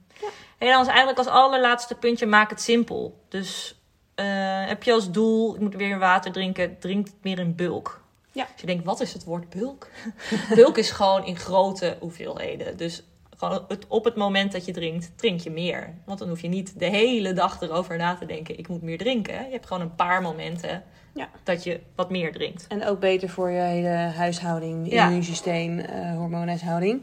En 0.57 0.67
dan 0.67 0.81
is 0.81 0.87
eigenlijk 0.87 1.17
als 1.17 1.27
allerlaatste 1.27 1.95
puntje, 1.95 2.25
maak 2.25 2.49
het 2.49 2.61
simpel. 2.61 3.19
Dus 3.29 3.79
eh, 4.15 4.25
heb 4.67 4.83
je 4.83 4.93
als 4.93 5.11
doel, 5.11 5.55
ik 5.55 5.61
moet 5.61 5.75
weer 5.75 5.99
water 5.99 6.31
drinken, 6.31 6.79
drink 6.79 7.05
het 7.05 7.15
meer 7.21 7.39
in 7.39 7.55
bulk. 7.55 8.03
Ja. 8.31 8.43
Als 8.51 8.61
je 8.61 8.67
denkt, 8.67 8.85
wat 8.85 9.01
is 9.01 9.13
het 9.13 9.23
woord 9.23 9.49
bulk? 9.49 9.87
bulk 10.55 10.77
is 10.77 10.91
gewoon 10.91 11.25
in 11.25 11.37
grote 11.37 11.97
hoeveelheden. 11.99 12.77
Dus 12.77 13.03
gewoon 13.37 13.65
het, 13.67 13.85
op 13.87 14.03
het 14.03 14.15
moment 14.15 14.51
dat 14.51 14.65
je 14.65 14.71
drinkt, 14.71 15.11
drink 15.15 15.39
je 15.39 15.49
meer. 15.51 15.93
Want 16.05 16.19
dan 16.19 16.27
hoef 16.29 16.41
je 16.41 16.47
niet 16.47 16.79
de 16.79 16.85
hele 16.85 17.33
dag 17.33 17.61
erover 17.61 17.97
na 17.97 18.15
te 18.15 18.25
denken, 18.25 18.57
ik 18.57 18.67
moet 18.67 18.81
meer 18.81 18.97
drinken. 18.97 19.33
Je 19.45 19.51
hebt 19.51 19.65
gewoon 19.67 19.81
een 19.81 19.95
paar 19.95 20.21
momenten 20.21 20.83
Ja. 21.13 21.29
dat 21.43 21.63
je 21.63 21.79
wat 21.95 22.09
meer 22.09 22.31
drinkt. 22.31 22.65
En 22.67 22.85
ook 22.87 22.99
beter 22.99 23.29
voor 23.29 23.49
je 23.49 23.61
hele 23.61 23.87
huishouding, 24.15 24.91
Ja. 24.91 25.05
immuunsysteem, 25.05 25.79
eh 25.79 26.15
hormoonhuishouding. 26.15 27.01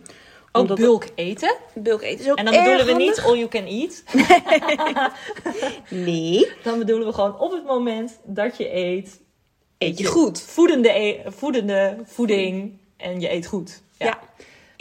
Ook 0.55 0.63
Omdat 0.63 0.77
bulk 0.79 1.07
eten. 1.15 1.57
Bulk 1.75 2.03
eten 2.03 2.25
is 2.25 2.31
ook 2.31 2.39
En 2.39 2.45
dan 2.45 2.55
bedoelen 2.55 2.87
we 2.87 2.93
niet 2.93 3.21
all 3.21 3.37
you 3.37 3.49
can 3.49 3.65
eat. 3.67 4.03
Nee, 5.91 6.49
Dan 6.63 6.79
bedoelen 6.79 7.07
we 7.07 7.13
gewoon 7.15 7.39
op 7.39 7.51
het 7.53 7.65
moment 7.65 8.19
dat 8.25 8.57
je 8.57 8.75
eet, 8.77 9.21
eet 9.79 9.99
je 9.99 10.05
goed. 10.05 10.41
voedende, 10.43 10.89
e- 10.89 11.21
voedende 11.27 11.99
voeding 12.05 12.79
en 12.97 13.21
je 13.21 13.33
eet 13.33 13.47
goed. 13.47 13.83
Ja. 13.97 14.07
Ja. 14.07 14.19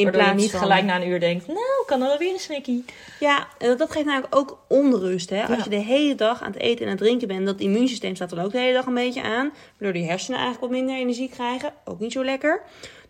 In 0.06 0.12
Waardoor 0.12 0.22
je 0.22 0.28
plaats 0.28 0.44
niet 0.44 0.52
van... 0.52 0.60
gelijk 0.60 0.84
na 0.86 0.96
een 1.02 1.08
uur 1.08 1.20
denkt, 1.20 1.48
nou, 1.48 1.84
kan 1.86 2.02
er 2.02 2.10
alweer 2.10 2.34
een 2.34 2.40
snikkie. 2.40 2.86
Ja, 3.20 3.48
en 3.58 3.78
dat 3.78 3.92
geeft 3.92 4.06
namelijk 4.06 4.36
ook 4.36 4.58
onrust. 4.68 5.30
Hè? 5.30 5.42
Als 5.42 5.58
Ja. 5.58 5.64
je 5.64 5.70
de 5.70 5.76
hele 5.76 6.16
dag 6.16 6.42
aan 6.42 6.52
het 6.52 6.62
eten 6.62 6.80
en 6.80 6.86
aan 6.86 6.98
het 6.98 7.04
drinken 7.04 7.28
bent, 7.28 7.46
dat 7.46 7.60
immuunsysteem 7.60 8.16
staat 8.16 8.30
dan 8.30 8.40
ook 8.40 8.52
de 8.52 8.58
hele 8.60 8.74
dag 8.74 8.86
een 8.86 8.94
beetje 8.94 9.22
aan. 9.24 9.52
Waardoor 9.78 10.02
die 10.02 10.10
hersenen 10.10 10.40
eigenlijk 10.40 10.72
wat 10.72 10.82
minder 10.82 10.96
energie 11.02 11.30
krijgen. 11.30 11.74
Ook 11.86 12.00
niet 12.00 12.12
zo 12.12 12.24
lekker. 12.24 12.62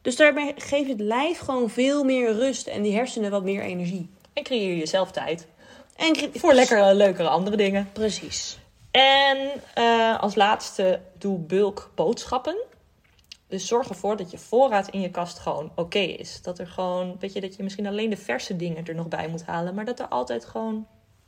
Dus 0.02 0.16
daarbij 0.16 0.54
geeft 0.58 0.90
het 0.90 1.00
lijf 1.00 1.40
gewoon 1.40 1.70
veel 1.70 2.04
meer 2.04 2.34
rust 2.34 2.68
en 2.68 2.82
die 2.82 2.96
hersenen 2.96 3.32
wat 3.32 3.44
meer 3.44 3.62
energie. 3.62 4.10
En 4.34 4.44
creëer 4.44 4.76
jezelf 4.78 5.12
tijd 5.12 5.48
En 5.96 6.14
cre- 6.14 6.30
voor 6.34 6.54
lekkere, 6.54 6.94
leukere 6.96 7.28
andere 7.28 7.58
dingen. 7.58 7.90
Precies. 7.94 8.58
En 8.92 9.38
eh, 9.74 10.20
als 10.20 10.36
laatste, 10.36 11.00
doe 11.20 11.38
bulk 11.40 11.90
boodschappen. 11.96 12.56
Dus 13.52 13.68
zorg 13.68 13.90
ervoor 13.90 14.18
dat 14.18 14.32
je 14.32 14.38
voorraad 14.38 14.90
in 14.90 15.02
je 15.02 15.10
kast 15.12 15.40
gewoon 15.40 15.72
oké 15.76 16.00
is. 16.00 16.42
Dat 16.42 16.60
er 16.60 16.68
gewoon, 16.68 17.16
weet 17.20 17.34
je, 17.34 17.42
dat 17.42 17.56
je 17.56 17.64
misschien 17.64 17.88
alleen 17.88 18.10
de 18.10 18.18
verse 18.18 18.56
dingen 18.56 18.86
er 18.86 18.96
nog 18.96 19.08
bij 19.08 19.28
moet 19.28 19.46
halen. 19.46 19.76
Maar 19.76 19.86
dat 19.86 20.00
er 20.00 20.08
altijd 20.08 20.46
gewoon 20.46 20.88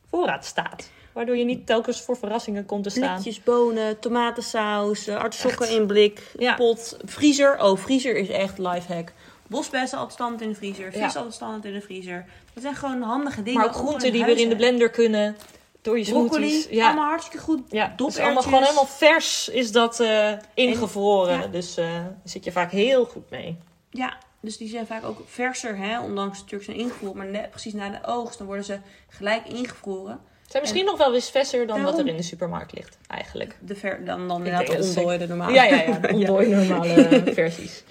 voorraad 0.10 0.46
staat. 0.46 0.90
Waardoor 1.14 1.38
je 1.38 1.46
niet 1.46 1.66
telkens 1.66 2.02
voor 2.02 2.18
verrassingen 2.18 2.66
komt 2.66 2.84
te 2.84 2.90
staan. 2.90 3.14
Blikjes 3.14 3.44
bonen, 3.44 4.00
tomatensaus, 4.00 5.08
eh, 5.08 5.16
artisjokken 5.16 5.70
in 5.70 5.88
blik, 5.88 6.32
Ja. 6.38 6.54
pot, 6.56 6.98
vriezer. 7.06 7.62
Oh, 7.62 7.78
vriezer 7.78 8.16
is 8.16 8.30
echt 8.30 8.58
lifehack. 8.58 9.12
Bosbessen 9.48 9.98
altijd 9.98 10.16
standaard 10.16 10.42
in 10.42 10.50
de 10.50 10.56
vriezer, 10.56 10.92
vis 10.92 11.00
Ja. 11.00 11.06
altijd 11.06 11.34
standaard 11.34 11.66
in 11.66 11.74
de 11.74 11.82
vriezer. 11.82 12.26
Dat 12.54 12.64
zijn 12.64 12.76
gewoon 12.76 13.02
handige 13.02 13.44
dingen. 13.44 13.60
Maar 13.60 13.70
ook 13.70 13.76
groenten 13.76 14.12
die 14.12 14.26
weer 14.26 14.38
in 14.38 14.50
de 14.50 14.56
blender 14.56 14.90
kunnen. 14.90 15.36
Door 15.84 16.00
je 16.00 16.06
Broccoli, 16.06 16.50
smoothies. 16.50 16.68
Ja, 16.70 16.86
allemaal 16.86 17.10
hartstikke 17.10 17.46
goed. 17.46 17.62
ja 17.70 17.94
is 18.08 18.18
allemaal 18.18 18.44
gewoon 18.44 18.62
helemaal 18.62 18.86
vers 18.86 19.50
is 19.50 19.72
dat 19.72 20.00
eh, 20.00 20.32
ingevroren. 20.54 21.40
ja. 21.40 21.48
Dus 21.48 21.78
eh, 21.78 21.86
daar 21.86 22.16
zit 22.24 22.44
je 22.44 22.52
vaak 22.52 22.72
heel 22.72 23.06
goed 23.06 23.30
mee. 23.30 23.58
Ja, 23.90 24.18
dus 24.40 24.58
die 24.58 24.70
zijn 24.70 24.88
vaak 24.88 25.06
ook 25.06 25.22
verser, 25.26 25.78
hè? 25.78 26.00
ondanks 26.00 26.38
natuurlijk 26.38 26.64
zijn 26.64 26.78
ingevroren. 26.78 27.18
Maar 27.18 27.28
net 27.28 27.50
precies 27.50 27.74
na 27.74 27.90
de 27.90 28.00
oogst, 28.06 28.38
dan 28.38 28.48
worden 28.48 28.66
ze 28.66 28.78
gelijk 29.10 29.48
ingevroren. 29.48 30.20
Zijn 30.48 30.62
misschien 30.62 30.86
nog 30.86 30.98
wel 30.98 31.14
eens 31.14 31.30
verser 31.30 31.68
dan 31.68 31.84
wat 31.84 32.00
er 32.00 32.08
in 32.08 32.18
de 32.18 32.24
supermarkt 32.24 32.74
ligt, 32.74 32.98
eigenlijk. 33.08 33.58
De 33.62 33.76
ver, 33.76 34.06
dan, 34.06 34.28
dan 34.28 34.38
inderdaad 34.38 34.68
de 34.68 34.84
ontdooide 34.84 35.28
normale. 35.28 35.54
Ja, 35.54 35.64
ja, 35.64 35.82
ja. 35.82 35.98
de 35.98 36.14
Ontdooide 36.14 36.56
normale 36.56 36.94
eh, 36.94 37.34
versies. 37.44 37.84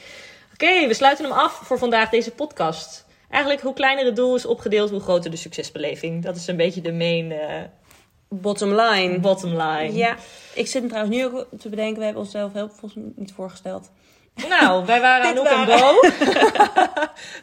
Oké, 0.52 0.86
we 0.86 0.94
sluiten 0.94 1.24
hem 1.24 1.34
af 1.34 1.52
voor 1.52 1.78
vandaag, 1.78 2.10
deze 2.10 2.30
podcast. 2.30 3.06
Eigenlijk, 3.30 3.62
hoe 3.62 3.74
kleiner 3.74 4.04
het 4.04 4.16
doel 4.16 4.34
is 4.34 4.46
opgedeeld, 4.46 4.90
hoe 4.90 5.00
groter 5.00 5.30
de 5.30 5.36
succesbeleving. 5.36 6.22
Dat 6.22 6.36
is 6.36 6.46
een 6.46 6.56
beetje 6.56 6.80
de 6.80 6.92
main 6.92 7.32
eh, 7.32 7.62
Bottom 8.40 8.74
line. 8.74 9.18
bottom 9.20 9.50
line. 9.50 9.92
Ja, 9.92 10.16
ik 10.54 10.66
zit 10.66 10.82
me 10.82 10.88
trouwens 10.88 11.16
nu 11.16 11.24
ook 11.24 11.46
te 11.58 11.68
bedenken. 11.68 11.98
We 11.98 12.04
hebben 12.04 12.22
onszelf 12.22 12.52
heel 12.52 12.68
volgens 12.68 12.94
mij 12.94 13.12
niet 13.16 13.32
voorgesteld. 13.32 13.90
Nou, 14.48 14.86
wij 14.86 15.00
waren 15.00 15.26
Dit 15.34 15.46
Anouk 15.46 15.68
en 15.68 15.76
waren- 15.78 15.94
Bo. 16.00 16.08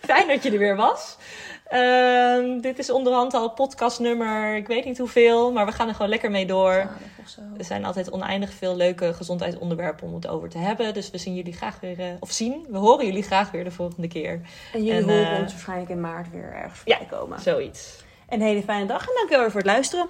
Fijn 0.14 0.28
dat 0.28 0.44
je 0.44 0.52
er 0.52 0.58
weer 0.58 0.76
was. 0.76 1.18
Ehm, 1.68 2.60
dit 2.62 2.80
is 2.80 2.90
onderhand 2.90 3.34
al 3.34 3.50
podcastnummer, 3.52 4.56
ik 4.56 4.68
weet 4.68 4.86
niet 4.86 4.98
hoeveel, 4.98 5.52
maar 5.52 5.66
we 5.66 5.72
gaan 5.72 5.88
er 5.88 5.94
gewoon 5.96 6.10
lekker 6.10 6.32
mee 6.32 6.46
door. 6.46 6.90
zo. 7.28 7.42
Er 7.58 7.64
zijn 7.66 7.86
altijd 7.86 8.12
oneindig 8.12 8.54
veel 8.54 8.76
leuke 8.76 9.14
gezondheidsonderwerpen 9.14 10.08
om 10.08 10.14
het 10.14 10.28
over 10.28 10.50
te 10.50 10.58
hebben. 10.58 10.94
Dus 10.94 11.12
we 11.12 11.18
zien 11.18 11.36
jullie 11.36 11.54
graag 11.54 11.80
weer, 11.80 12.00
eh, 12.00 12.06
of 12.20 12.32
zien, 12.32 12.66
we 12.70 12.78
horen 12.78 13.06
jullie 13.06 13.24
graag 13.24 13.52
weer 13.52 13.64
de 13.64 13.72
volgende 13.72 14.08
keer. 14.08 14.42
En 14.74 14.84
jullie 14.84 15.02
En, 15.02 15.10
horen 15.10 15.32
eh, 15.36 15.42
ons 15.42 15.52
waarschijnlijk 15.52 15.90
in 15.90 16.02
maart 16.02 16.32
weer 16.32 16.54
ergens 16.54 16.82
ja. 16.86 16.98
voorbij 16.98 17.18
komen. 17.20 17.40
Zoiets. 17.40 17.96
Een 18.30 18.42
hele 18.42 18.62
fijne 18.64 18.86
dag 18.86 19.02
en 19.08 19.14
dankjewel 19.16 19.46
voor 19.50 19.60
het 19.62 19.70
luisteren. 19.70 20.08